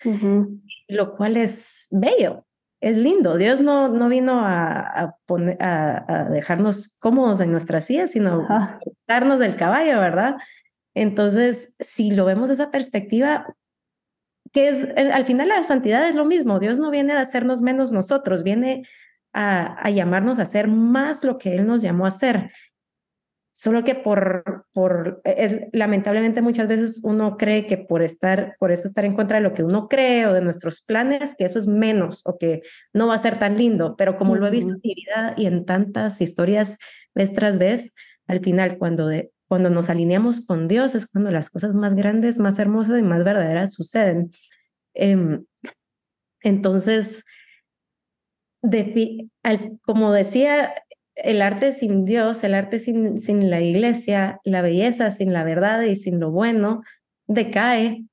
lo 0.88 1.16
cual 1.16 1.36
es 1.36 1.88
bello, 1.90 2.46
es 2.80 2.96
lindo. 2.96 3.38
Dios 3.38 3.60
no, 3.60 3.88
no 3.88 4.10
vino 4.10 4.46
a, 4.46 4.82
a, 4.82 5.16
poner, 5.26 5.58
a, 5.64 6.28
dejarnos 6.30 6.96
cómodos 7.00 7.40
en 7.40 7.52
nuestra 7.52 7.82
silla, 7.82 8.08
sino 8.08 8.46
a 8.50 8.80
darnos 9.08 9.40
del 9.40 9.56
caballo, 9.56 10.00
¿verdad? 10.00 10.36
Entonces, 10.94 11.76
si 11.80 12.12
lo 12.12 12.26
vemos 12.26 12.50
de 12.50 12.54
esa 12.54 12.70
perspectiva, 12.70 13.48
que 14.54 14.70
es, 14.70 14.86
eh, 14.96 15.12
al 15.12 15.26
final 15.26 15.50
la 15.50 15.64
santidad 15.64 16.08
es 16.08 16.16
lo 16.16 16.26
mismo, 16.26 16.60
Dios 16.60 16.80
no 16.80 16.92
viene 16.92 17.14
a 17.14 17.20
hacernos 17.20 17.62
menos 17.62 17.92
nosotros, 17.92 18.44
viene 18.44 18.88
a, 19.34 19.74
a 19.86 19.90
llamarnos 19.90 20.40
a 20.40 20.44
hacer 20.44 20.68
más 20.68 21.24
lo 21.24 21.38
que 21.38 21.56
Él 21.56 21.66
nos 21.66 21.82
llamó 21.82 22.06
a 22.06 22.10
hacer. 22.10 22.52
Solo 23.56 23.84
que 23.84 23.94
por, 23.94 24.66
por 24.74 25.22
es, 25.24 25.62
lamentablemente 25.74 26.42
muchas 26.42 26.68
veces 26.68 27.02
uno 27.04 27.38
cree 27.38 27.68
que 27.68 27.78
por 27.78 28.02
estar, 28.02 28.56
por 28.60 28.72
eso 28.72 28.88
estar 28.88 29.06
en 29.06 29.16
contra 29.16 29.38
de 29.38 29.44
lo 29.44 29.54
que 29.54 29.64
uno 29.64 29.88
cree 29.88 30.26
o 30.26 30.34
de 30.34 30.42
nuestros 30.42 30.82
planes, 30.82 31.36
que 31.38 31.46
eso 31.46 31.60
es 31.60 31.68
menos 31.68 32.22
o 32.26 32.38
que 32.40 32.62
no 32.94 33.08
va 33.08 33.14
a 33.14 33.20
ser 33.20 33.38
tan 33.38 33.56
lindo. 33.56 33.96
Pero 33.96 34.18
como 34.18 34.36
lo 34.36 34.48
he 34.48 34.52
visto 34.52 34.74
en 34.74 34.82
mi 34.84 34.96
vida 34.96 35.36
y 35.38 35.46
en 35.46 35.66
tantas 35.66 36.20
historias 36.20 36.80
vez 37.14 37.32
tras 37.34 37.60
vez, 37.60 37.94
al 38.26 38.40
final 38.40 38.80
cuando, 38.80 39.08
de, 39.08 39.32
cuando 39.54 39.70
nos 39.70 39.92
alineamos 39.92 40.44
con 40.48 40.68
Dios 40.68 40.96
es 40.96 41.06
cuando 41.06 41.30
las 41.30 41.52
cosas 41.52 41.76
más 41.76 41.94
grandes, 41.94 42.40
más 42.40 42.58
hermosas 42.58 43.00
y 43.00 43.04
más 43.04 43.24
verdaderas 43.24 43.74
suceden. 43.74 44.32
Eh, 44.96 45.16
entonces, 46.42 47.24
como 49.84 50.12
decía, 50.12 50.74
el 51.14 51.44
arte 51.44 51.72
sin 51.72 52.04
Dios, 52.04 52.44
el 52.44 52.56
arte 52.56 52.80
sin, 52.80 53.20
sin 53.20 53.52
la 53.52 53.62
iglesia, 53.62 54.40
la 54.44 54.64
belleza 54.64 55.12
sin 55.12 55.34
la 55.34 55.44
verdad 55.44 55.84
y 55.84 55.98
sin 55.98 56.20
lo 56.20 56.32
bueno, 56.32 56.82
decae. 57.28 58.08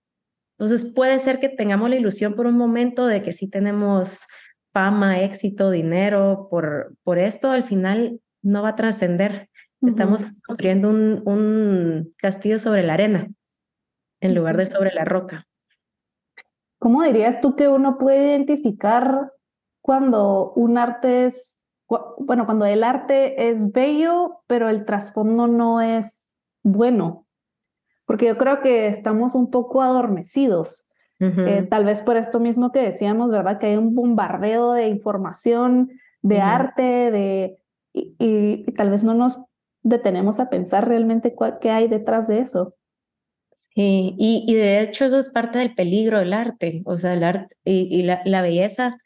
Entonces 0.59 0.93
puede 0.95 1.21
ser 1.21 1.41
que 1.41 1.49
tengamos 1.49 1.89
la 1.89 1.97
ilusión 1.97 2.35
por 2.35 2.47
un 2.47 2.59
momento 2.59 3.07
de 3.07 3.23
que 3.23 3.33
sí 3.33 3.49
tenemos 3.49 4.27
fama, 4.75 5.23
éxito, 5.23 5.71
dinero, 5.71 6.49
por, 6.51 6.95
por 7.03 7.19
esto 7.19 7.51
al 7.51 7.65
final 7.65 8.21
no 8.43 8.63
va 8.63 8.69
a 8.69 8.77
trascender. 8.77 9.49
Estamos 9.83 10.33
construyendo 10.47 10.91
un, 10.91 11.23
un 11.25 12.15
castillo 12.17 12.59
sobre 12.59 12.83
la 12.83 12.95
arena 12.95 13.29
en 14.21 14.35
lugar 14.35 14.57
de 14.57 14.67
sobre 14.67 14.93
la 14.93 15.05
roca. 15.05 15.47
¿Cómo 16.79 17.03
dirías 17.03 17.41
tú 17.41 17.57
que 17.57 17.69
uno 17.69 17.99
puede 17.99 18.29
identificar 18.29 19.33
cuando 19.83 20.53
un 20.53 20.79
arte 20.79 21.27
es 21.27 21.61
bueno, 22.19 22.47
cuando 22.47 22.67
el 22.67 22.85
arte 22.85 23.51
es 23.51 23.73
bello, 23.73 24.43
pero 24.47 24.69
el 24.69 24.85
trasfondo 24.85 25.47
no 25.47 25.81
es 25.81 26.35
bueno, 26.63 27.27
porque 28.05 28.27
yo 28.27 28.39
creo 28.39 28.61
que 28.61 28.89
estamos 28.89 29.35
un 29.35 29.51
poco 29.51 29.83
adormecidos. 29.83 30.87
eh, 31.19 31.67
tal 31.69 31.85
vez 31.85 32.01
por 32.01 32.17
esto 32.17 32.41
mismo 32.41 32.73
que 32.73 32.81
decíamos, 32.81 33.31
¿verdad? 33.31 33.59
Que 33.59 33.67
hay 33.67 33.77
un 33.77 33.95
bombardeo 33.95 34.73
de 34.73 34.89
información, 34.89 35.91
de 36.23 36.37
uh 36.37 36.39
-huh. 36.39 36.55
arte, 36.55 36.83
de, 37.11 37.59
y, 37.93 38.15
y, 38.19 38.65
y, 38.67 38.73
tal 38.73 38.89
vez 38.89 39.03
no 39.03 39.13
nos 39.13 39.39
detenemos 39.83 40.41
a 40.41 40.51
pensar 40.51 40.89
realmente 40.89 41.35
cuál, 41.35 41.59
qué 41.61 41.71
hay 41.71 41.89
detrás 41.89 42.29
de 42.29 42.41
eso. 42.41 42.75
Sí, 43.55 44.15
y, 44.19 44.45
y 44.47 44.55
de 44.55 44.81
hecho 44.81 45.05
eso 45.05 45.19
es 45.19 45.29
parte 45.29 45.59
del 45.59 45.75
peligro 45.75 46.19
del 46.19 46.33
arte, 46.33 46.83
o 46.87 46.97
sea, 46.97 47.13
el 47.13 47.25
arte 47.25 47.57
y, 47.65 47.89
y 47.95 48.03
la, 48.03 48.23
la 48.25 48.41
belleza 48.41 48.97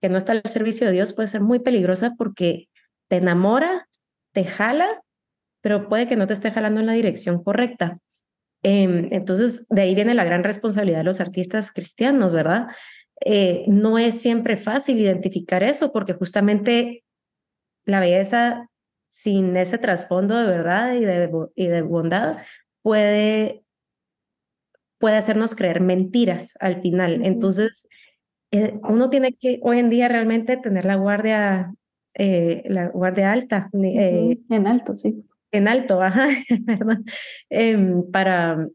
que 0.00 0.08
no 0.08 0.18
está 0.18 0.32
al 0.32 0.42
servicio 0.44 0.86
de 0.86 0.92
Dios 0.92 1.14
puede 1.14 1.28
ser 1.28 1.40
muy 1.40 1.58
peligrosa 1.58 2.14
porque 2.16 2.68
te 3.08 3.16
enamora, 3.16 3.88
te 4.32 4.44
jala, 4.44 5.02
pero 5.62 5.88
puede 5.88 6.06
que 6.06 6.16
no 6.16 6.26
te 6.26 6.34
esté 6.34 6.50
jalando 6.50 6.80
en 6.80 6.86
la 6.86 6.92
dirección 6.92 7.42
correcta. 7.42 7.98
Em, 8.62 9.08
entonces, 9.12 9.66
de 9.68 9.82
ahí 9.82 9.94
viene 9.94 10.14
la 10.14 10.24
gran 10.24 10.44
responsabilidad 10.44 10.98
de 10.98 11.04
los 11.04 11.20
artistas 11.20 11.72
cristianos, 11.72 12.34
¿verdad? 12.34 12.68
Eh, 13.24 13.64
no 13.66 13.98
es 13.98 14.20
siempre 14.20 14.56
fácil 14.56 15.00
identificar 15.00 15.62
eso 15.62 15.92
porque 15.92 16.14
justamente 16.14 17.04
la 17.84 18.00
belleza 18.00 18.68
sin 19.14 19.56
ese 19.56 19.78
trasfondo 19.78 20.36
de 20.36 20.46
verdad 20.46 20.94
y 20.94 21.04
de, 21.04 21.30
y 21.54 21.68
de 21.68 21.82
bondad 21.82 22.38
puede, 22.82 23.62
puede 24.98 25.16
hacernos 25.16 25.54
creer 25.54 25.80
mentiras 25.80 26.54
al 26.58 26.82
final. 26.82 27.24
Entonces, 27.24 27.88
eh, 28.50 28.78
uno 28.82 29.10
tiene 29.10 29.34
que 29.34 29.60
hoy 29.62 29.78
en 29.78 29.88
día 29.88 30.08
realmente 30.08 30.56
tener 30.56 30.84
la 30.84 30.96
guardia, 30.96 31.72
eh, 32.14 32.64
la 32.66 32.88
guardia 32.88 33.30
alta. 33.30 33.70
en 33.72 34.66
alto, 34.66 34.96
sí 34.96 35.24
en 35.52 35.68
alto, 35.68 36.02
ajá, 36.02 36.26
¿verdad? 36.60 36.98
Em, 37.48 38.10
para 38.10 38.66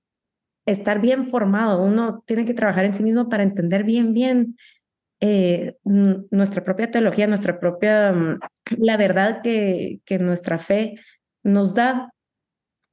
estar 0.65 1.01
bien 1.01 1.27
formado. 1.27 1.83
Uno 1.83 2.23
tiene 2.25 2.45
que 2.45 2.53
trabajar 2.53 2.85
en 2.85 2.93
sí 2.93 3.03
mismo 3.03 3.27
para 3.27 3.43
entender 3.43 3.83
bien, 3.83 4.13
bien 4.13 4.55
eh, 5.21 5.75
nuestra 5.83 6.63
propia 6.63 6.91
teología, 6.91 7.27
nuestra 7.27 7.59
propia, 7.59 8.11
mm, 8.11 8.39
la 8.77 8.97
verdad 8.97 9.41
que, 9.41 9.99
que 10.05 10.19
nuestra 10.19 10.59
fe 10.59 10.95
nos 11.43 11.73
da 11.73 12.13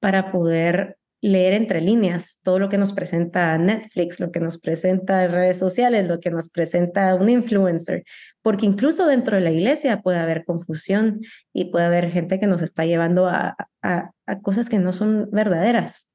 para 0.01 0.33
poder 0.33 0.97
leer 1.21 1.55
entre 1.55 1.81
líneas 1.81 2.41
todo 2.43 2.59
lo 2.59 2.69
que 2.69 2.79
nos 2.79 2.93
presenta 2.93 3.57
Netflix, 3.59 4.21
lo 4.21 4.31
que 4.31 4.41
nos 4.41 4.59
presenta 4.59 5.27
redes 5.27 5.59
sociales, 5.59 6.07
lo 6.07 6.21
que 6.21 6.31
nos 6.31 6.49
presenta 6.49 7.15
un 7.15 7.29
influencer, 7.29 8.05
porque 8.43 8.67
incluso 8.67 9.07
dentro 9.07 9.37
de 9.37 9.43
la 9.43 9.51
iglesia 9.51 10.03
puede 10.03 10.19
haber 10.19 10.45
confusión 10.45 11.21
y 11.53 11.67
puede 11.67 11.87
haber 11.87 12.11
gente 12.11 12.39
que 12.39 12.47
nos 12.47 12.63
está 12.63 12.85
llevando 12.85 13.27
a, 13.27 13.57
a, 13.83 14.13
cosas 14.43 14.69
que 14.69 14.79
no 14.79 14.93
son 14.93 15.29
verdaderas, 15.33 16.13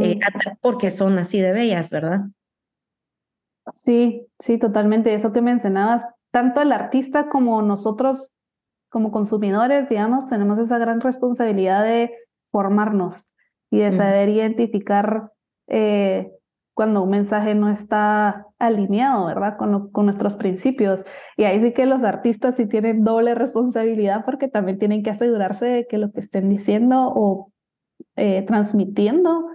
eh, 0.00 0.20
porque 0.60 0.90
son 0.90 1.18
así 1.18 1.40
de 1.40 1.52
bellas, 1.52 1.90
¿verdad? 1.90 2.20
Sí, 3.74 4.26
sí, 4.38 4.58
totalmente. 4.58 5.14
Eso 5.14 5.32
que 5.32 5.42
mencionabas, 5.42 6.04
tanto 6.30 6.62
el 6.62 6.72
artista 6.72 7.28
como 7.28 7.60
nosotros 7.60 8.32
como 8.88 9.10
consumidores, 9.10 9.88
digamos, 9.88 10.28
tenemos 10.28 10.56
esa 10.60 10.78
gran 10.78 11.00
responsabilidad 11.00 11.82
de 11.82 12.12
formarnos 12.52 13.28
y 13.68 13.80
de 13.80 13.90
saber 13.90 14.28
identificar 14.28 15.32
eh, 15.66 16.30
cuando 16.74 17.02
un 17.02 17.10
mensaje 17.10 17.56
no 17.56 17.70
está 17.70 18.46
alineado, 18.60 19.26
¿verdad? 19.26 19.56
Con, 19.56 19.90
con 19.90 20.04
nuestros 20.04 20.36
principios. 20.36 21.04
Y 21.36 21.42
ahí 21.42 21.60
sí 21.60 21.72
que 21.72 21.86
los 21.86 22.04
artistas 22.04 22.54
sí 22.54 22.66
tienen 22.66 23.02
doble 23.02 23.34
responsabilidad 23.34 24.24
porque 24.24 24.46
también 24.46 24.78
tienen 24.78 25.02
que 25.02 25.10
asegurarse 25.10 25.66
de 25.66 25.86
que 25.88 25.98
lo 25.98 26.12
que 26.12 26.20
estén 26.20 26.48
diciendo 26.48 27.12
o 27.12 27.52
eh, 28.14 28.44
transmitiendo 28.46 29.48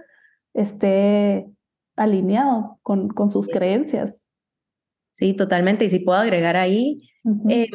esté 0.52 1.48
alineado 2.00 2.78
con, 2.82 3.08
con 3.08 3.30
sus 3.30 3.46
creencias. 3.46 4.22
Sí, 5.12 5.34
totalmente. 5.34 5.84
Y 5.84 5.90
si 5.90 5.98
puedo 6.00 6.18
agregar 6.18 6.56
ahí, 6.56 7.10
em, 7.48 7.68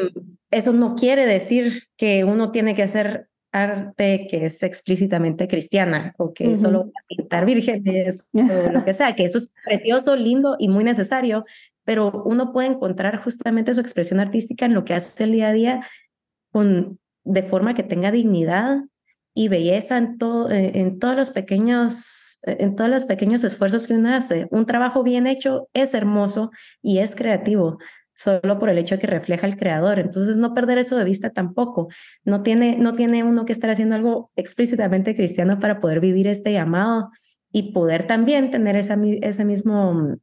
eso 0.50 0.74
no 0.74 0.96
quiere 0.96 1.26
decir 1.26 1.84
que 1.96 2.24
uno 2.24 2.52
tiene 2.52 2.74
que 2.74 2.84
hacer 2.84 3.30
arte 3.52 4.28
que 4.30 4.46
es 4.46 4.64
explícitamente 4.64 5.48
cristiana 5.48 6.14
o 6.18 6.34
que 6.34 6.58
solo 6.58 6.86
va 6.86 6.90
a 6.90 7.08
pintar 7.08 7.46
vírgenes 7.46 8.28
o 8.34 8.72
lo 8.72 8.84
que 8.84 8.94
sea, 8.94 9.16
que 9.16 9.24
eso 9.24 9.38
es 9.38 9.52
precioso, 9.64 10.16
lindo 10.16 10.56
y 10.60 10.68
muy 10.68 10.84
necesario, 10.84 11.46
pero 11.86 12.24
uno 12.26 12.52
puede 12.52 12.68
encontrar 12.68 13.24
justamente 13.24 13.74
su 13.74 13.80
expresión 13.80 14.20
artística 14.20 14.66
en 14.66 14.74
lo 14.74 14.84
que 14.84 14.96
hace 14.96 15.24
el 15.24 15.32
día 15.32 15.50
a 15.50 15.54
día 15.54 15.88
con, 16.52 17.00
de 17.24 17.44
forma 17.44 17.76
que 17.76 17.84
tenga 17.84 18.12
dignidad 18.12 18.80
y 19.38 19.50
belleza 19.50 19.98
en, 19.98 20.18
todo, 20.18 20.50
eh, 20.50 20.72
en, 20.76 20.98
todos 20.98 21.16
los 21.16 21.30
pequeños, 21.30 22.40
en 22.44 22.76
todos 22.76 22.90
los 22.90 23.06
pequeños 23.06 23.44
esfuerzos 23.44 23.86
que 23.86 23.94
uno 23.94 24.16
hace. 24.16 24.48
Un 24.50 24.66
trabajo 24.66 25.04
bien 25.04 25.28
hecho 25.28 25.68
es 25.74 25.94
hermoso 25.94 26.52
y 26.82 27.00
es 27.00 27.16
creativo 27.16 27.78
solo 28.14 28.58
por 28.58 28.70
el 28.70 28.78
hecho 28.78 28.96
de 28.96 29.02
que 29.02 29.08
refleja 29.08 29.46
al 29.46 29.58
creador. 29.58 30.00
Entonces, 30.00 30.38
no 30.38 30.54
perder 30.54 30.78
eso 30.78 30.98
de 30.98 31.04
vista 31.04 31.32
tampoco. 31.32 31.90
No 32.24 32.44
tiene, 32.44 32.78
no 32.78 32.96
tiene 32.96 33.26
uno 33.26 33.46
que 33.46 33.52
estar 33.52 33.70
haciendo 33.70 33.96
algo 33.96 34.32
explícitamente 34.38 35.16
cristiano 35.16 35.60
para 35.60 35.82
poder 35.82 36.00
vivir 36.00 36.28
este 36.28 36.54
llamado 36.54 37.10
y 37.52 37.74
poder 37.74 38.08
también 38.08 38.52
tener 38.52 38.78
esa, 38.78 38.98
ese 39.22 39.44
mismo 39.44 40.16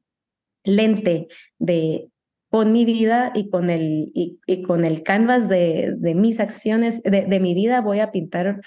lente 0.64 1.28
de 1.58 2.08
con 2.48 2.72
mi 2.72 2.84
vida 2.84 3.32
y 3.34 3.48
con 3.48 3.70
el, 3.70 4.10
y, 4.14 4.62
con 4.62 4.84
el 4.84 5.02
canvas 5.02 5.48
de, 5.48 5.94
de 5.96 6.14
mis 6.14 6.38
acciones, 6.38 7.02
de, 7.02 7.22
de 7.22 7.40
mi 7.40 7.54
vida, 7.54 7.80
voy 7.80 8.00
a 8.00 8.10
pintar 8.10 8.60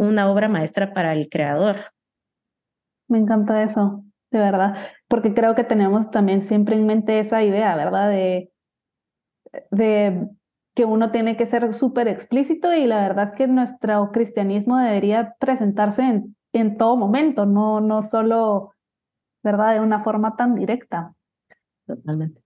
una 0.00 0.30
obra 0.30 0.48
maestra 0.48 0.92
para 0.92 1.12
el 1.12 1.28
creador. 1.28 1.76
Me 3.08 3.18
encanta 3.18 3.62
eso, 3.62 4.04
de 4.30 4.38
verdad, 4.38 4.76
porque 5.08 5.34
creo 5.34 5.54
que 5.54 5.64
tenemos 5.64 6.10
también 6.10 6.42
siempre 6.42 6.76
en 6.76 6.86
mente 6.86 7.18
esa 7.18 7.42
idea, 7.42 7.76
¿verdad? 7.76 8.08
De 8.08 8.50
de 9.70 10.28
que 10.74 10.84
uno 10.84 11.10
tiene 11.10 11.36
que 11.36 11.46
ser 11.46 11.74
súper 11.74 12.08
explícito 12.08 12.72
y 12.72 12.86
la 12.86 13.00
verdad 13.00 13.24
es 13.24 13.32
que 13.32 13.46
nuestro 13.46 14.12
cristianismo 14.12 14.78
debería 14.78 15.34
presentarse 15.38 16.02
en, 16.02 16.36
en 16.52 16.76
todo 16.76 16.96
momento, 16.96 17.46
no, 17.46 17.80
no 17.80 18.02
solo, 18.02 18.72
¿verdad?, 19.42 19.74
de 19.74 19.80
una 19.80 20.02
forma 20.04 20.36
tan 20.36 20.54
directa. 20.54 21.14
Totalmente. 21.86 22.42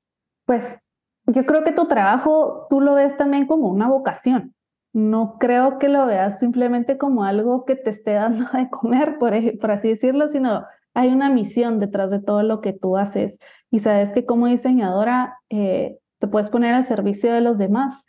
Pues 0.47 0.81
yo 1.27 1.45
creo 1.45 1.65
que 1.65 1.73
tu 1.73 1.87
trabajo 1.87 2.67
tú 2.71 2.81
lo 2.81 2.95
ves 2.95 3.17
también 3.17 3.47
como 3.47 3.69
una 3.69 3.89
vocación. 3.89 4.55
No 4.95 5.39
creo 5.41 5.81
que 5.81 5.89
lo 5.89 6.07
veas 6.07 6.39
simplemente 6.39 6.99
como 6.99 7.25
algo 7.25 7.65
que 7.65 7.75
te 7.75 7.91
esté 7.91 8.13
dando 8.13 8.47
de 8.53 8.71
comer, 8.71 9.19
por, 9.19 9.35
así 9.71 9.89
decirlo, 9.89 10.29
sino 10.29 10.65
hay 10.95 11.09
una 11.11 11.29
misión 11.29 11.81
detrás 11.81 12.11
de 12.11 12.21
todo 12.21 12.45
lo 12.45 12.61
que 12.61 12.73
tú 12.73 12.97
haces. 12.97 13.39
Y 13.73 13.81
sabes 13.81 14.13
que 14.13 14.25
como 14.25 14.47
diseñadora, 14.47 15.41
eh, 15.51 15.99
te 16.21 16.29
puedes 16.29 16.49
poner 16.49 16.75
al 16.75 16.85
servicio 16.85 17.33
de 17.33 17.41
los 17.41 17.59
demás. 17.59 18.07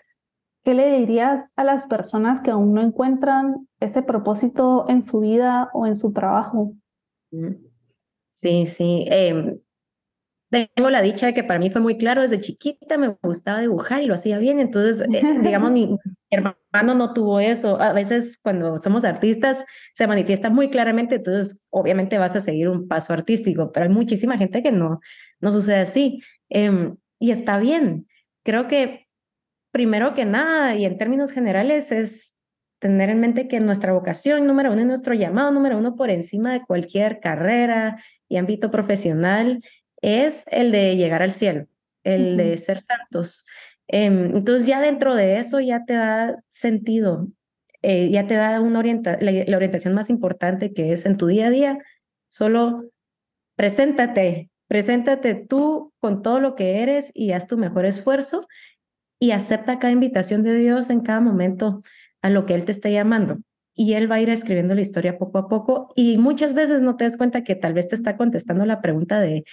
¿Qué 0.63 0.75
le 0.75 0.99
dirías 0.99 1.51
a 1.55 1.63
las 1.63 1.87
personas 1.87 2.39
que 2.39 2.51
aún 2.51 2.73
no 2.73 2.81
encuentran 2.81 3.67
ese 3.79 4.03
propósito 4.03 4.85
en 4.87 5.01
su 5.01 5.21
vida 5.21 5.71
o 5.73 5.87
en 5.87 5.97
su 5.97 6.13
trabajo? 6.13 6.73
Sí, 8.33 8.67
sí. 8.67 9.05
Em, 9.09 9.59
tengo 10.55 10.89
la 10.89 11.01
dicha 11.01 11.27
de 11.27 11.33
que 11.33 11.43
para 11.43 11.59
mí 11.59 11.69
fue 11.69 11.81
muy 11.81 11.97
claro 11.97 12.21
desde 12.21 12.39
chiquita, 12.39 12.97
me 12.97 13.17
gustaba 13.21 13.61
dibujar 13.61 14.01
y 14.01 14.05
lo 14.05 14.15
hacía 14.15 14.37
bien. 14.37 14.59
Entonces, 14.59 15.01
eh, 15.13 15.21
digamos, 15.41 15.71
mi 15.71 15.97
hermano 16.29 16.95
no 16.95 17.13
tuvo 17.13 17.39
eso. 17.39 17.79
A 17.81 17.93
veces 17.93 18.39
cuando 18.41 18.77
somos 18.77 19.03
artistas 19.03 19.65
se 19.93 20.07
manifiesta 20.07 20.49
muy 20.49 20.69
claramente, 20.69 21.15
entonces 21.15 21.61
obviamente 21.69 22.17
vas 22.17 22.35
a 22.35 22.41
seguir 22.41 22.69
un 22.69 22.87
paso 22.87 23.13
artístico, 23.13 23.71
pero 23.71 23.85
hay 23.85 23.91
muchísima 23.91 24.37
gente 24.37 24.63
que 24.63 24.71
no, 24.71 24.99
no 25.41 25.51
sucede 25.51 25.79
así. 25.79 26.21
Em, 26.49 26.95
y 27.19 27.31
está 27.31 27.57
bien. 27.59 28.07
Creo 28.43 28.67
que 28.67 29.07
primero 29.71 30.13
que 30.13 30.25
nada 30.25 30.75
y 30.75 30.85
en 30.85 30.97
términos 30.97 31.31
generales 31.31 31.91
es 31.91 32.37
tener 32.79 33.09
en 33.09 33.19
mente 33.19 33.47
que 33.47 33.59
nuestra 33.59 33.93
vocación 33.93 34.45
número 34.45 34.71
uno 34.71 34.81
y 34.81 34.85
nuestro 34.85 35.13
llamado 35.13 35.51
número 35.51 35.77
uno 35.77 35.95
por 35.95 36.09
encima 36.09 36.53
de 36.53 36.61
cualquier 36.61 37.19
carrera 37.19 38.01
y 38.29 38.37
ámbito 38.37 38.69
profesional 38.69 39.61
es 40.05 40.45
el 40.51 40.71
de 40.71 40.95
llegar 40.95 41.21
al 41.21 41.33
cielo, 41.33 41.67
el 42.03 42.37
de 42.37 42.57
ser 42.57 42.79
santos. 42.79 43.45
Em, 43.87 44.35
entonces 44.35 44.67
ya 44.67 44.81
dentro 44.81 45.15
de 45.15 45.39
eso 45.39 45.59
ya 45.59 45.85
te 45.85 45.93
da 45.93 46.41
sentido, 46.49 47.27
eh, 47.81 48.09
ya 48.09 48.27
te 48.27 48.35
da 48.35 48.59
una 48.61 48.79
orienta 48.79 49.17
la 49.21 49.57
orientación 49.57 49.93
más 49.93 50.09
importante 50.09 50.73
que 50.73 50.93
es 50.93 51.05
en 51.05 51.17
tu 51.17 51.27
día 51.27 51.47
a 51.47 51.51
día, 51.51 51.77
solo 52.27 52.89
preséntate 53.55 54.49
Preséntate 54.67 55.35
tú 55.35 55.93
con 55.99 56.21
todo 56.21 56.39
lo 56.39 56.55
que 56.55 56.81
eres 56.81 57.11
y 57.13 57.31
haz 57.31 57.47
tu 57.47 57.57
mejor 57.57 57.85
esfuerzo 57.85 58.47
y 59.19 59.31
acepta 59.31 59.79
cada 59.79 59.93
invitación 59.93 60.43
de 60.43 60.55
Dios 60.55 60.89
en 60.89 61.01
cada 61.01 61.21
momento 61.21 61.81
a 62.21 62.29
lo 62.29 62.45
que 62.45 62.55
Él 62.55 62.65
te 62.65 62.71
está 62.71 62.89
llamando. 62.89 63.37
Y 63.75 63.93
Él 63.93 64.09
va 64.09 64.15
a 64.15 64.21
ir 64.21 64.29
escribiendo 64.29 64.73
la 64.73 64.81
historia 64.81 65.17
poco 65.17 65.37
a 65.37 65.47
poco 65.47 65.93
y 65.95 66.17
muchas 66.17 66.53
veces 66.53 66.81
no 66.81 66.95
te 66.95 67.03
das 67.03 67.17
cuenta 67.17 67.43
que 67.43 67.55
tal 67.55 67.73
vez 67.73 67.87
te 67.87 67.95
está 67.95 68.17
contestando 68.17 68.65
la 68.65 68.81
pregunta 68.81 69.19
de, 69.19 69.43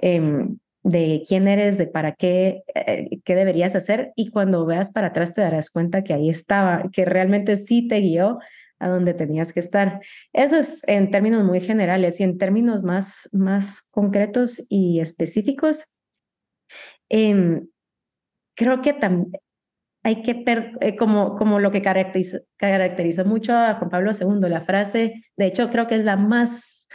em, 0.00 0.58
de 0.82 1.22
quién 1.28 1.48
eres, 1.48 1.78
de 1.78 1.86
para 1.86 2.14
qué, 2.14 2.62
eh, 2.74 3.20
qué 3.24 3.34
deberías 3.34 3.74
hacer 3.74 4.12
y 4.16 4.30
cuando 4.30 4.64
veas 4.66 4.90
para 4.90 5.08
atrás 5.08 5.34
te 5.34 5.42
darás 5.42 5.70
cuenta 5.70 6.02
que 6.04 6.14
ahí 6.14 6.30
estaba, 6.30 6.84
que 6.92 7.04
realmente 7.04 7.56
sí 7.56 7.86
te 7.86 8.00
guió 8.00 8.38
a 8.78 8.88
donde 8.88 9.14
tenías 9.14 9.52
que 9.52 9.60
estar. 9.60 10.00
Eso 10.32 10.56
es 10.56 10.82
en 10.88 11.10
términos 11.10 11.44
muy 11.44 11.60
generales 11.60 12.18
y 12.20 12.24
en 12.24 12.38
términos 12.38 12.82
más, 12.82 13.28
más 13.32 13.82
concretos 13.82 14.64
y 14.70 15.00
específicos. 15.00 15.98
Em, 17.10 17.68
creo 18.56 18.80
que 18.82 18.92
también 18.94 19.32
hay 20.02 20.22
que, 20.22 20.44
eh, 20.80 20.96
como, 20.96 21.36
como 21.36 21.60
lo 21.60 21.70
que 21.70 21.82
caracterizó, 21.82 22.38
caracterizó 22.56 23.24
mucho 23.24 23.54
a 23.54 23.74
Juan 23.74 23.90
Pablo 23.90 24.12
II, 24.12 24.48
la 24.48 24.62
frase, 24.62 25.24
de 25.36 25.46
hecho 25.46 25.68
creo 25.68 25.86
que 25.86 25.96
es 25.96 26.04
la 26.04 26.16
más 26.16 26.88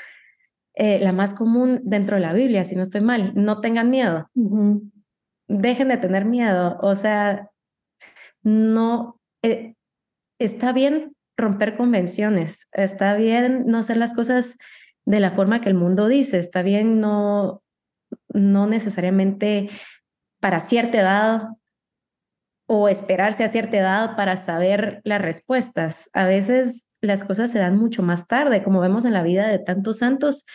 eh, 0.75 0.99
la 0.99 1.13
más 1.13 1.33
común 1.33 1.79
dentro 1.83 2.15
de 2.17 2.21
la 2.21 2.33
Biblia, 2.33 2.63
si 2.63 2.75
no 2.75 2.81
estoy 2.81 3.01
mal, 3.01 3.31
no 3.35 3.61
tengan 3.61 3.89
miedo. 3.89 4.29
Dejen 5.47 5.87
de 5.87 5.97
tener 5.97 6.25
miedo. 6.25 6.77
O 6.81 6.95
sea, 6.95 7.49
no, 8.43 9.19
eh, 9.41 9.75
está 10.39 10.73
bien 10.73 11.15
romper 11.37 11.77
convenciones, 11.77 12.67
está 12.71 13.15
bien 13.15 13.65
no 13.67 13.79
hacer 13.79 13.97
las 13.97 14.13
cosas 14.13 14.57
de 15.05 15.19
la 15.19 15.31
forma 15.31 15.61
que 15.61 15.69
el 15.69 15.75
mundo 15.75 16.07
dice, 16.07 16.39
está 16.39 16.61
bien 16.61 16.99
no, 16.99 17.61
no 18.29 18.67
necesariamente 18.67 19.69
para 20.39 20.59
cierta 20.59 20.99
edad 20.99 21.41
o 22.67 22.89
esperarse 22.89 23.43
a 23.43 23.49
cierta 23.49 23.77
edad 23.77 24.15
para 24.15 24.37
saber 24.37 25.01
las 25.03 25.21
respuestas. 25.21 26.09
A 26.13 26.25
veces 26.25 26.87
las 27.05 27.23
cosas 27.23 27.51
se 27.51 27.59
dan 27.59 27.77
mucho 27.77 28.03
más 28.03 28.27
tarde, 28.27 28.63
como 28.63 28.79
vemos 28.79 29.05
en 29.05 29.13
la 29.13 29.23
vida 29.23 29.47
de 29.47 29.59
tantos 29.59 29.99
santos. 29.99 30.45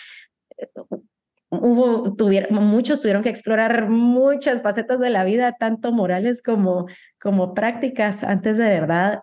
Hubo, 1.51 2.15
tuvieron, 2.15 2.65
muchos 2.65 3.01
tuvieron 3.01 3.23
que 3.23 3.29
explorar 3.29 3.89
muchas 3.89 4.63
facetas 4.63 5.01
de 5.01 5.11
la 5.11 5.25
vida, 5.25 5.57
tanto 5.59 5.93
morales 5.93 6.43
como, 6.43 6.87
como 7.21 7.55
prácticas, 7.55 8.23
antes 8.23 8.57
de 8.57 8.65
verdad 8.65 9.23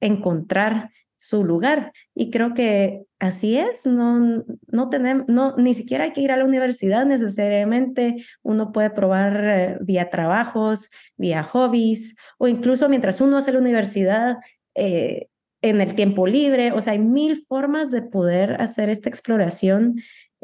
encontrar 0.00 0.90
su 1.16 1.42
lugar. 1.42 1.92
Y 2.14 2.30
creo 2.30 2.52
que 2.52 3.04
así 3.18 3.56
es, 3.56 3.86
no, 3.86 4.44
no 4.66 4.88
tenemos, 4.90 5.26
no, 5.26 5.56
ni 5.56 5.72
siquiera 5.72 6.04
hay 6.04 6.12
que 6.12 6.20
ir 6.20 6.30
a 6.30 6.36
la 6.36 6.44
universidad 6.44 7.06
necesariamente, 7.06 8.16
uno 8.42 8.72
puede 8.72 8.90
probar 8.90 9.42
eh, 9.42 9.78
vía 9.80 10.10
trabajos, 10.10 10.90
vía 11.16 11.42
hobbies, 11.42 12.16
o 12.38 12.46
incluso 12.46 12.90
mientras 12.90 13.22
uno 13.22 13.38
hace 13.38 13.52
la 13.52 13.58
universidad, 13.58 14.36
eh, 14.74 15.28
en 15.64 15.80
el 15.80 15.94
tiempo 15.94 16.26
libre, 16.26 16.72
o 16.72 16.80
sea, 16.82 16.92
hay 16.92 16.98
mil 16.98 17.42
formas 17.48 17.90
de 17.90 18.02
poder 18.02 18.60
hacer 18.60 18.90
esta 18.90 19.08
exploración. 19.08 19.96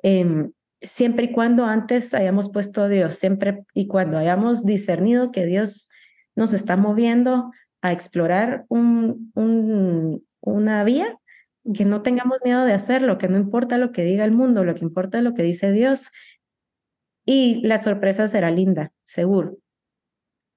Em, 0.02 0.52
siempre 0.80 1.26
y 1.26 1.32
cuando 1.32 1.66
antes 1.66 2.14
hayamos 2.14 2.50
puesto 2.50 2.82
a 2.82 2.88
Dios, 2.88 3.16
siempre 3.16 3.66
y 3.74 3.86
cuando 3.86 4.16
hayamos 4.16 4.64
discernido 4.64 5.30
que 5.30 5.44
Dios 5.44 5.90
nos 6.36 6.54
está 6.54 6.78
moviendo 6.78 7.52
a 7.82 7.92
explorar 7.92 8.64
un, 8.68 9.30
un, 9.34 10.26
una 10.40 10.84
vía, 10.84 11.18
que 11.74 11.84
no 11.84 12.00
tengamos 12.00 12.38
miedo 12.42 12.64
de 12.64 12.72
hacerlo, 12.72 13.18
que 13.18 13.28
no 13.28 13.36
importa 13.36 13.76
lo 13.76 13.92
que 13.92 14.04
diga 14.04 14.24
el 14.24 14.32
mundo, 14.32 14.64
lo 14.64 14.74
que 14.74 14.86
importa 14.86 15.18
es 15.18 15.24
lo 15.24 15.34
que 15.34 15.42
dice 15.42 15.70
Dios. 15.70 16.12
Y 17.26 17.60
la 17.66 17.76
sorpresa 17.76 18.26
será 18.26 18.50
linda, 18.50 18.90
seguro. 19.04 19.58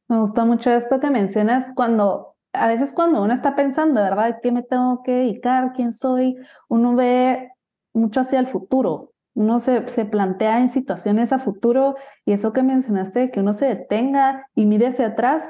Me 0.08 0.22
gusta 0.22 0.46
mucho 0.46 0.72
esto 0.72 1.02
que 1.02 1.10
mencionas 1.10 1.70
cuando, 1.76 2.33
a 2.54 2.68
veces 2.68 2.94
cuando 2.94 3.22
uno 3.24 3.34
está 3.34 3.56
pensando, 3.56 4.02
¿verdad? 4.02 4.40
¿Qué 4.42 4.52
me 4.52 4.64
tengo 4.64 5.04
que 5.04 5.12
dedicar? 5.12 5.74
¿Quién 5.74 5.94
soy? 5.94 6.38
Uno 6.70 6.96
ve 6.96 7.52
mucho 7.94 8.22
hacia 8.22 8.40
el 8.40 8.48
futuro. 8.48 9.12
Uno 9.36 9.60
se, 9.60 9.88
se 9.90 10.06
plantea 10.06 10.60
en 10.60 10.70
situaciones 10.70 11.34
a 11.34 11.40
futuro 11.40 11.96
y 12.26 12.34
eso 12.34 12.54
que 12.54 12.62
mencionaste, 12.64 13.32
que 13.32 13.40
uno 13.40 13.54
se 13.54 13.66
detenga 13.66 14.48
y 14.54 14.66
mire 14.66 14.88
hacia 14.88 15.08
atrás, 15.08 15.44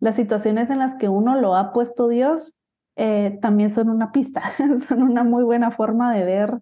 las 0.00 0.16
situaciones 0.16 0.68
en 0.68 0.78
las 0.78 0.96
que 0.96 1.08
uno 1.08 1.40
lo 1.40 1.56
ha 1.56 1.72
puesto 1.72 2.08
Dios 2.08 2.54
eh, 2.96 3.38
también 3.40 3.70
son 3.70 3.88
una 3.88 4.12
pista, 4.12 4.42
son 4.88 5.02
una 5.02 5.24
muy 5.24 5.44
buena 5.44 5.70
forma 5.70 6.12
de 6.12 6.24
ver 6.24 6.60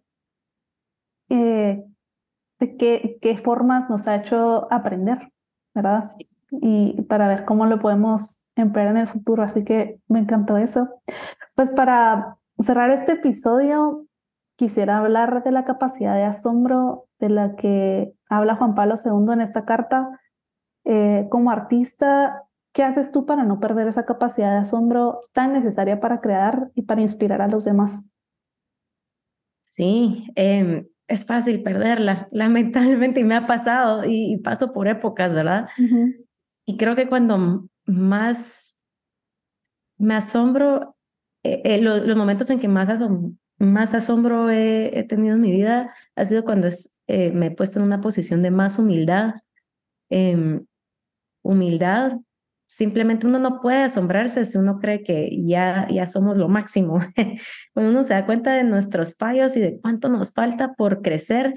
eh, 1.28 1.84
de 2.60 2.76
qué, 2.76 3.18
qué, 3.20 3.36
formas 3.38 3.90
nos 3.90 4.06
ha 4.06 4.16
hecho 4.16 4.72
aprender, 4.72 5.32
¿verdad? 5.74 6.04
Y 6.50 7.02
para 7.02 7.28
ver 7.28 7.44
cómo 7.44 7.66
lo 7.66 7.80
podemos 7.80 8.39
emplear 8.60 8.88
en 8.88 8.98
el 8.98 9.08
futuro. 9.08 9.42
Así 9.42 9.64
que 9.64 10.00
me 10.08 10.18
encantó 10.18 10.56
eso. 10.56 10.88
Pues 11.54 11.70
para 11.70 12.36
cerrar 12.58 12.90
este 12.90 13.12
episodio, 13.12 14.06
quisiera 14.56 14.98
hablar 14.98 15.42
de 15.42 15.52
la 15.52 15.64
capacidad 15.64 16.14
de 16.14 16.24
asombro 16.24 17.06
de 17.18 17.28
la 17.28 17.56
que 17.56 18.12
habla 18.28 18.56
Juan 18.56 18.74
Pablo 18.74 18.94
II 19.02 19.32
en 19.32 19.40
esta 19.40 19.64
carta. 19.64 20.20
Eh, 20.84 21.26
como 21.30 21.50
artista, 21.50 22.44
¿Qué 22.72 22.84
haces 22.84 23.10
tú 23.10 23.26
para 23.26 23.44
no 23.44 23.58
perder 23.58 23.88
esa 23.88 24.06
capacidad 24.06 24.52
de 24.52 24.58
asombro 24.58 25.22
tan 25.32 25.52
necesaria 25.52 25.98
para 25.98 26.20
crear 26.20 26.70
y 26.74 26.82
para 26.82 27.00
inspirar 27.00 27.42
a 27.42 27.48
los 27.48 27.64
demás? 27.64 28.04
Sí, 29.62 30.30
em, 30.36 30.86
es 31.08 31.26
fácil 31.26 31.62
perderla, 31.62 32.28
lamentablemente, 32.30 33.20
y 33.20 33.24
me 33.24 33.34
ha 33.34 33.46
pasado 33.46 34.02
y, 34.06 34.36
paso 34.38 34.72
por 34.72 34.86
épocas, 34.86 35.34
¿verdad? 35.34 35.68
Y 36.64 36.76
creo 36.76 36.94
que 36.94 37.08
cuando 37.08 37.68
más 37.86 38.80
me 39.98 40.14
asombro, 40.14 40.96
eh, 41.42 41.62
eh, 41.64 41.80
los 41.80 42.16
momentos 42.16 42.48
en 42.50 42.58
que 42.58 42.68
más, 42.68 42.88
más 43.58 43.94
asombro 43.94 44.50
he, 44.50 45.04
tenido 45.08 45.36
en 45.36 45.42
mi 45.42 45.52
vida 45.52 45.94
ha 46.16 46.24
sido 46.24 46.44
cuando 46.44 46.68
es, 46.68 46.94
eh, 47.06 47.32
me 47.32 47.46
he 47.46 47.50
puesto 47.50 47.78
en 47.78 47.86
una 47.86 48.00
posición 48.00 48.42
de 48.42 48.50
más 48.50 48.78
humildad. 48.78 49.34
Em, 50.10 50.66
humildad 51.42 52.18
simplemente 52.70 53.26
uno 53.26 53.40
no 53.40 53.60
puede 53.60 53.82
asombrarse 53.82 54.44
si 54.44 54.56
uno 54.56 54.78
cree 54.78 55.02
que 55.02 55.28
ya, 55.44 55.88
ya 55.88 56.06
somos 56.06 56.38
lo 56.38 56.48
máximo. 56.48 57.00
Cuando 57.74 57.90
uno 57.90 58.04
se 58.04 58.14
da 58.14 58.24
cuenta 58.26 58.52
de 58.54 58.62
nuestros 58.64 59.16
fallos 59.16 59.56
y 59.56 59.60
de 59.60 59.80
cuánto 59.80 60.08
nos 60.08 60.32
falta 60.32 60.74
por 60.74 61.02
crecer, 61.02 61.54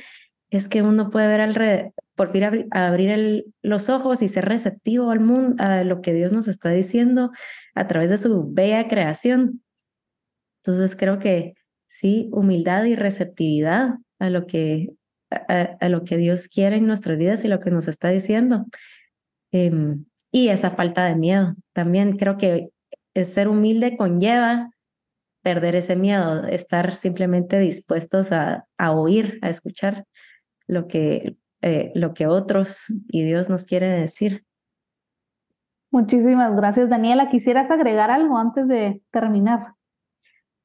es 0.54 0.68
que 0.68 0.84
uno 0.84 1.10
puede 1.10 1.28
ver 1.28 1.42
alrededor, 1.42 1.94
por 2.14 2.32
fin 2.32 2.68
abrir, 2.72 3.46
los 3.64 3.90
ojos 3.90 4.22
y 4.22 4.28
ser 4.28 4.46
receptivo 4.46 5.10
al 5.10 5.20
mundo, 5.20 5.56
a 5.64 5.84
lo 5.84 6.02
que 6.02 6.14
Dios 6.14 6.32
nos 6.32 6.48
está 6.48 6.70
diciendo 6.70 7.32
a 7.74 7.88
través 7.88 8.12
de 8.12 8.20
su 8.20 8.54
bella 8.54 8.88
creación. 8.88 9.64
Entonces 10.62 10.96
creo 10.96 11.18
que 11.18 11.56
sí, 11.88 12.30
humildad 12.32 12.84
y 12.84 12.96
receptividad 12.96 13.96
a 14.20 14.30
lo 14.30 14.46
que, 14.46 14.90
a, 15.32 15.90
lo 15.90 16.04
que 16.04 16.18
Dios 16.18 16.48
quiere 16.48 16.76
en 16.76 16.86
nuestras 16.86 17.18
vidas 17.18 17.44
y 17.44 17.48
lo 17.48 17.60
que 17.60 17.72
nos 17.72 17.88
está 17.88 18.10
diciendo. 18.10 18.68
Em, 19.52 20.06
y 20.32 20.50
esa 20.50 20.70
falta 20.70 21.06
de 21.06 21.16
miedo. 21.16 21.56
También 21.74 22.16
creo 22.18 22.38
que 22.38 22.70
ser 23.26 23.48
humilde 23.48 23.98
conlleva 23.98 24.70
perder 25.42 25.76
ese 25.76 25.96
miedo, 25.96 26.46
estar 26.46 26.94
simplemente 26.94 27.58
dispuestos 27.58 28.32
a, 28.32 28.68
a 28.78 28.92
oír, 28.92 29.40
a 29.42 29.50
escuchar 29.50 30.06
lo 30.68 30.88
que, 30.88 31.38
eh, 31.62 31.92
lo 31.96 32.14
que 32.14 32.28
otros 32.28 32.86
y 33.10 33.24
Dios 33.24 33.50
nos 33.50 33.66
quiere 33.66 33.88
decir. 33.88 34.46
Muchísimas 35.92 36.56
gracias, 36.56 36.90
Daniela. 36.90 37.30
¿Quisieras 37.30 37.70
agregar 37.70 38.10
algo 38.10 38.38
antes 38.38 38.68
de 38.68 39.02
terminar? 39.12 39.76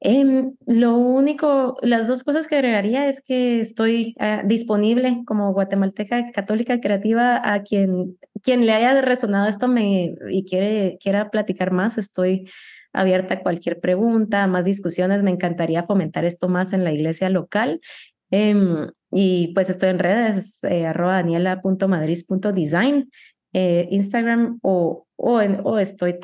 Em, 0.01 0.55
lo 0.65 0.97
único, 0.97 1.77
las 1.81 2.07
dos 2.07 2.23
cosas 2.23 2.47
que 2.47 2.55
agregaría 2.55 3.07
es 3.07 3.21
que 3.21 3.59
estoy 3.59 4.15
ah, 4.19 4.43
disponible 4.45 5.23
como 5.25 5.51
guatemalteca 5.53 6.31
católica 6.31 6.79
creativa 6.79 7.41
a 7.43 7.63
quien, 7.63 8.17
quien 8.41 8.65
le 8.65 8.71
haya 8.71 9.01
resonado 9.01 9.47
esto 9.47 9.67
me, 9.67 10.15
y 10.29 10.45
quiere, 10.45 10.97
quiera 11.01 11.29
platicar 11.29 11.71
más. 11.71 11.97
Estoy 11.97 12.49
abierta 12.93 13.35
a 13.35 13.41
cualquier 13.41 13.79
pregunta, 13.81 14.47
más 14.47 14.65
discusiones. 14.65 15.21
Me 15.21 15.31
encantaría 15.31 15.83
fomentar 15.83 16.25
esto 16.25 16.47
más 16.47 16.71
en 16.73 16.83
la 16.85 16.93
iglesia 16.93 17.29
local. 17.29 17.81
Em, 18.31 18.89
y 19.11 19.53
pues 19.53 19.69
estoy 19.69 19.89
en 19.89 19.99
redes, 19.99 20.63
eh, 20.63 20.85
arroba 20.85 21.13
daniela.madrid.design, 21.13 23.09
eh, 23.53 23.87
Instagram 23.91 24.59
o, 24.61 25.07
o, 25.15 25.39
o 25.39 25.79
estoy 25.79 26.19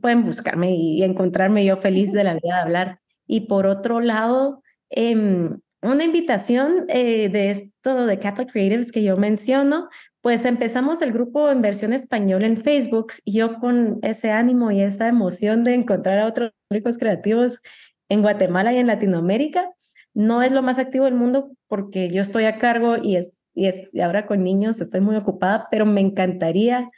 pueden 0.00 0.24
buscarme 0.24 0.74
y 0.74 1.02
encontrarme 1.02 1.64
yo 1.64 1.76
feliz 1.76 2.12
de 2.12 2.24
la 2.24 2.34
vida 2.34 2.56
de 2.56 2.60
hablar 2.60 3.00
y 3.26 3.42
por 3.42 3.66
otro 3.66 4.00
lado, 4.00 4.62
em, 4.90 5.60
una 5.82 6.04
invitación 6.04 6.84
eh, 6.88 7.28
de 7.28 7.50
esto 7.50 8.06
de 8.06 8.18
Catholic 8.18 8.52
Creatives 8.52 8.92
que 8.92 9.02
yo 9.02 9.16
menciono, 9.16 9.88
pues 10.20 10.44
empezamos 10.44 11.00
el 11.00 11.12
grupo 11.12 11.50
en 11.50 11.62
versión 11.62 11.92
español 11.92 12.44
en 12.44 12.58
Facebook. 12.58 13.12
Yo 13.24 13.58
con 13.60 13.98
ese 14.02 14.32
ánimo 14.32 14.70
y 14.70 14.82
esa 14.82 15.08
emoción 15.08 15.64
de 15.64 15.74
encontrar 15.74 16.18
a 16.18 16.26
otros 16.26 16.52
públicos 16.68 16.98
creativos 16.98 17.60
en 18.08 18.20
Guatemala 18.20 18.72
y 18.72 18.78
en 18.78 18.88
Latinoamérica. 18.88 19.70
No 20.14 20.42
es 20.42 20.52
lo 20.52 20.62
más 20.62 20.78
activo 20.78 21.04
del 21.04 21.14
mundo 21.14 21.52
porque 21.68 22.08
yo 22.08 22.20
estoy 22.20 22.44
a 22.44 22.58
cargo 22.58 22.96
y, 23.02 23.16
es, 23.16 23.32
y, 23.54 23.66
es, 23.66 23.88
y 23.92 24.00
ahora 24.00 24.26
con 24.26 24.42
niños 24.42 24.80
estoy 24.80 25.00
muy 25.00 25.16
ocupada, 25.16 25.68
pero 25.70 25.86
me 25.86 26.00
encantaría 26.00 26.90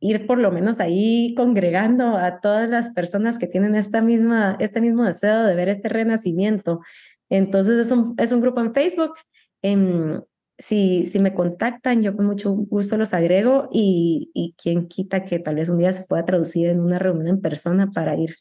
ir 0.00 0.26
por 0.26 0.38
lo 0.38 0.50
menos 0.50 0.80
ahí 0.80 1.34
congregando 1.36 2.16
a 2.16 2.40
todas 2.40 2.68
las 2.68 2.90
personas 2.90 3.38
que 3.38 3.46
tienen 3.46 3.74
esta 3.74 4.00
misma, 4.00 4.56
este 4.58 4.80
mismo 4.80 5.04
deseo 5.04 5.44
de 5.44 5.54
ver 5.54 5.68
este 5.68 5.88
renacimiento. 5.88 6.80
Entonces 7.28 7.86
es 7.86 7.92
un, 7.92 8.14
es 8.18 8.32
un 8.32 8.40
grupo 8.40 8.60
en 8.60 8.72
Facebook. 8.72 9.12
En, 9.62 10.24
si, 10.58 11.06
si 11.06 11.18
me 11.18 11.34
contactan, 11.34 12.02
yo 12.02 12.16
con 12.16 12.26
mucho 12.26 12.50
gusto 12.50 12.96
los 12.96 13.14
agrego 13.14 13.68
y, 13.72 14.30
y 14.34 14.54
quien 14.62 14.88
quita 14.88 15.24
que 15.24 15.38
tal 15.38 15.56
vez 15.56 15.68
un 15.68 15.78
día 15.78 15.92
se 15.92 16.04
pueda 16.04 16.24
traducir 16.24 16.68
en 16.68 16.80
una 16.80 16.98
reunión 16.98 17.28
en 17.28 17.40
persona 17.40 17.90
para 17.90 18.16
ir 18.16 18.36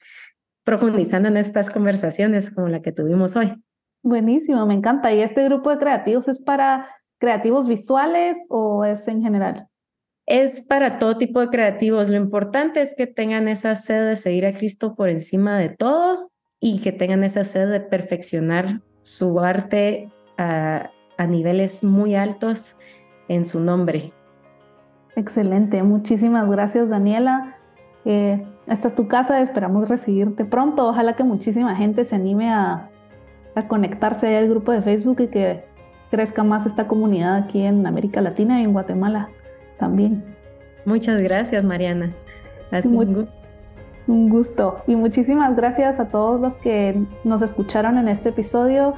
profundizando 0.64 1.30
en 1.30 1.38
estas 1.38 1.70
conversaciones 1.70 2.52
como 2.52 2.68
la 2.68 2.82
que 2.82 2.92
tuvimos 2.92 3.36
hoy. 3.36 3.54
Buenísimo, 4.02 4.66
me 4.66 4.74
encanta. 4.74 5.14
¿Y 5.14 5.22
este 5.22 5.44
grupo 5.46 5.70
de 5.70 5.78
creativos 5.78 6.28
es 6.28 6.42
para 6.42 6.90
creativos 7.18 7.68
visuales 7.68 8.38
o 8.50 8.86
es 8.86 9.08
en 9.08 9.22
general? 9.22 9.70
es 10.30 10.62
para 10.62 11.00
todo 11.00 11.18
tipo 11.18 11.42
de 11.42 11.50
creativos. 11.50 12.10
Lo 12.10 12.16
importante 12.16 12.82
es 12.84 12.94
que 12.96 13.08
tengan 13.08 13.48
esa 13.48 13.76
sed 13.76 14.10
de 14.10 14.16
seguir 14.16 14.46
a 14.46 14.54
Cristo 14.54 14.96
por 14.96 15.10
encima 15.10 15.58
de 15.58 15.70
todo 15.70 16.32
y 16.60 16.82
que 16.82 16.92
tengan 16.92 17.24
esa 17.24 17.44
sed 17.44 17.70
de 17.70 17.80
perfeccionar 17.80 18.82
su 19.02 19.40
arte 19.40 20.08
a, 20.38 20.92
a 21.18 21.26
niveles 21.26 21.84
muy 21.84 22.14
altos 22.14 22.76
en 23.28 23.44
su 23.46 23.60
nombre. 23.60 24.14
Excelente, 25.16 25.82
muchísimas 25.82 26.48
gracias 26.48 26.90
Daniela. 26.90 27.58
Eh, 28.06 28.46
esta 28.68 28.90
es 28.90 28.96
tu 28.96 29.08
casa, 29.08 29.42
esperamos 29.42 29.90
recibirte 29.90 30.46
pronto. 30.46 30.88
Ojalá 30.88 31.16
que 31.16 31.24
muchísima 31.24 31.76
gente 31.76 32.06
se 32.06 32.16
anime 32.16 32.52
a, 32.52 32.92
a 33.56 33.68
conectarse 33.68 34.38
al 34.38 34.50
grupo 34.50 34.72
de 34.72 34.82
Facebook 34.82 35.22
y 35.22 35.28
que 35.28 35.64
crezca 36.12 36.44
más 36.44 36.66
esta 36.66 36.88
comunidad 36.88 37.36
aquí 37.36 37.62
en 37.62 37.86
América 37.86 38.22
Latina 38.22 38.62
y 38.62 38.64
en 38.64 38.74
Guatemala 38.74 39.30
también. 39.78 40.24
Muchas 40.86 41.22
gracias, 41.22 41.64
Mariana. 41.64 42.14
un 44.08 44.30
gusto. 44.30 44.82
Y 44.88 44.96
muchísimas 44.96 45.56
gracias 45.56 46.00
a 46.00 46.10
todos 46.10 46.42
los 46.42 46.58
que 46.58 47.00
nos 47.24 47.42
escucharon 47.42 47.98
en 47.98 48.08
este 48.08 48.30
episodio. 48.30 48.94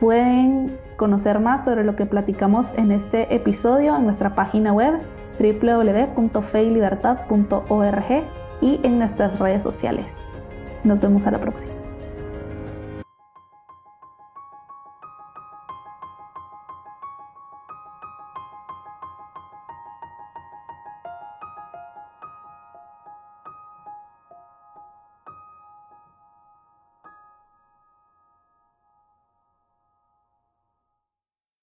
Pueden 0.00 0.76
conocer 0.96 1.40
más 1.40 1.64
sobre 1.64 1.84
lo 1.84 1.96
que 1.96 2.06
platicamos 2.06 2.72
en 2.76 2.90
este 2.90 3.34
episodio 3.34 3.96
en 3.96 4.04
nuestra 4.04 4.34
página 4.34 4.72
web 4.72 4.94
www.feylibertad.org 5.38 8.24
y 8.60 8.80
en 8.82 8.98
nuestras 8.98 9.38
redes 9.38 9.62
sociales. 9.62 10.28
Nos 10.84 11.00
vemos 11.00 11.26
a 11.26 11.30
la 11.30 11.40
próxima. 11.40 11.85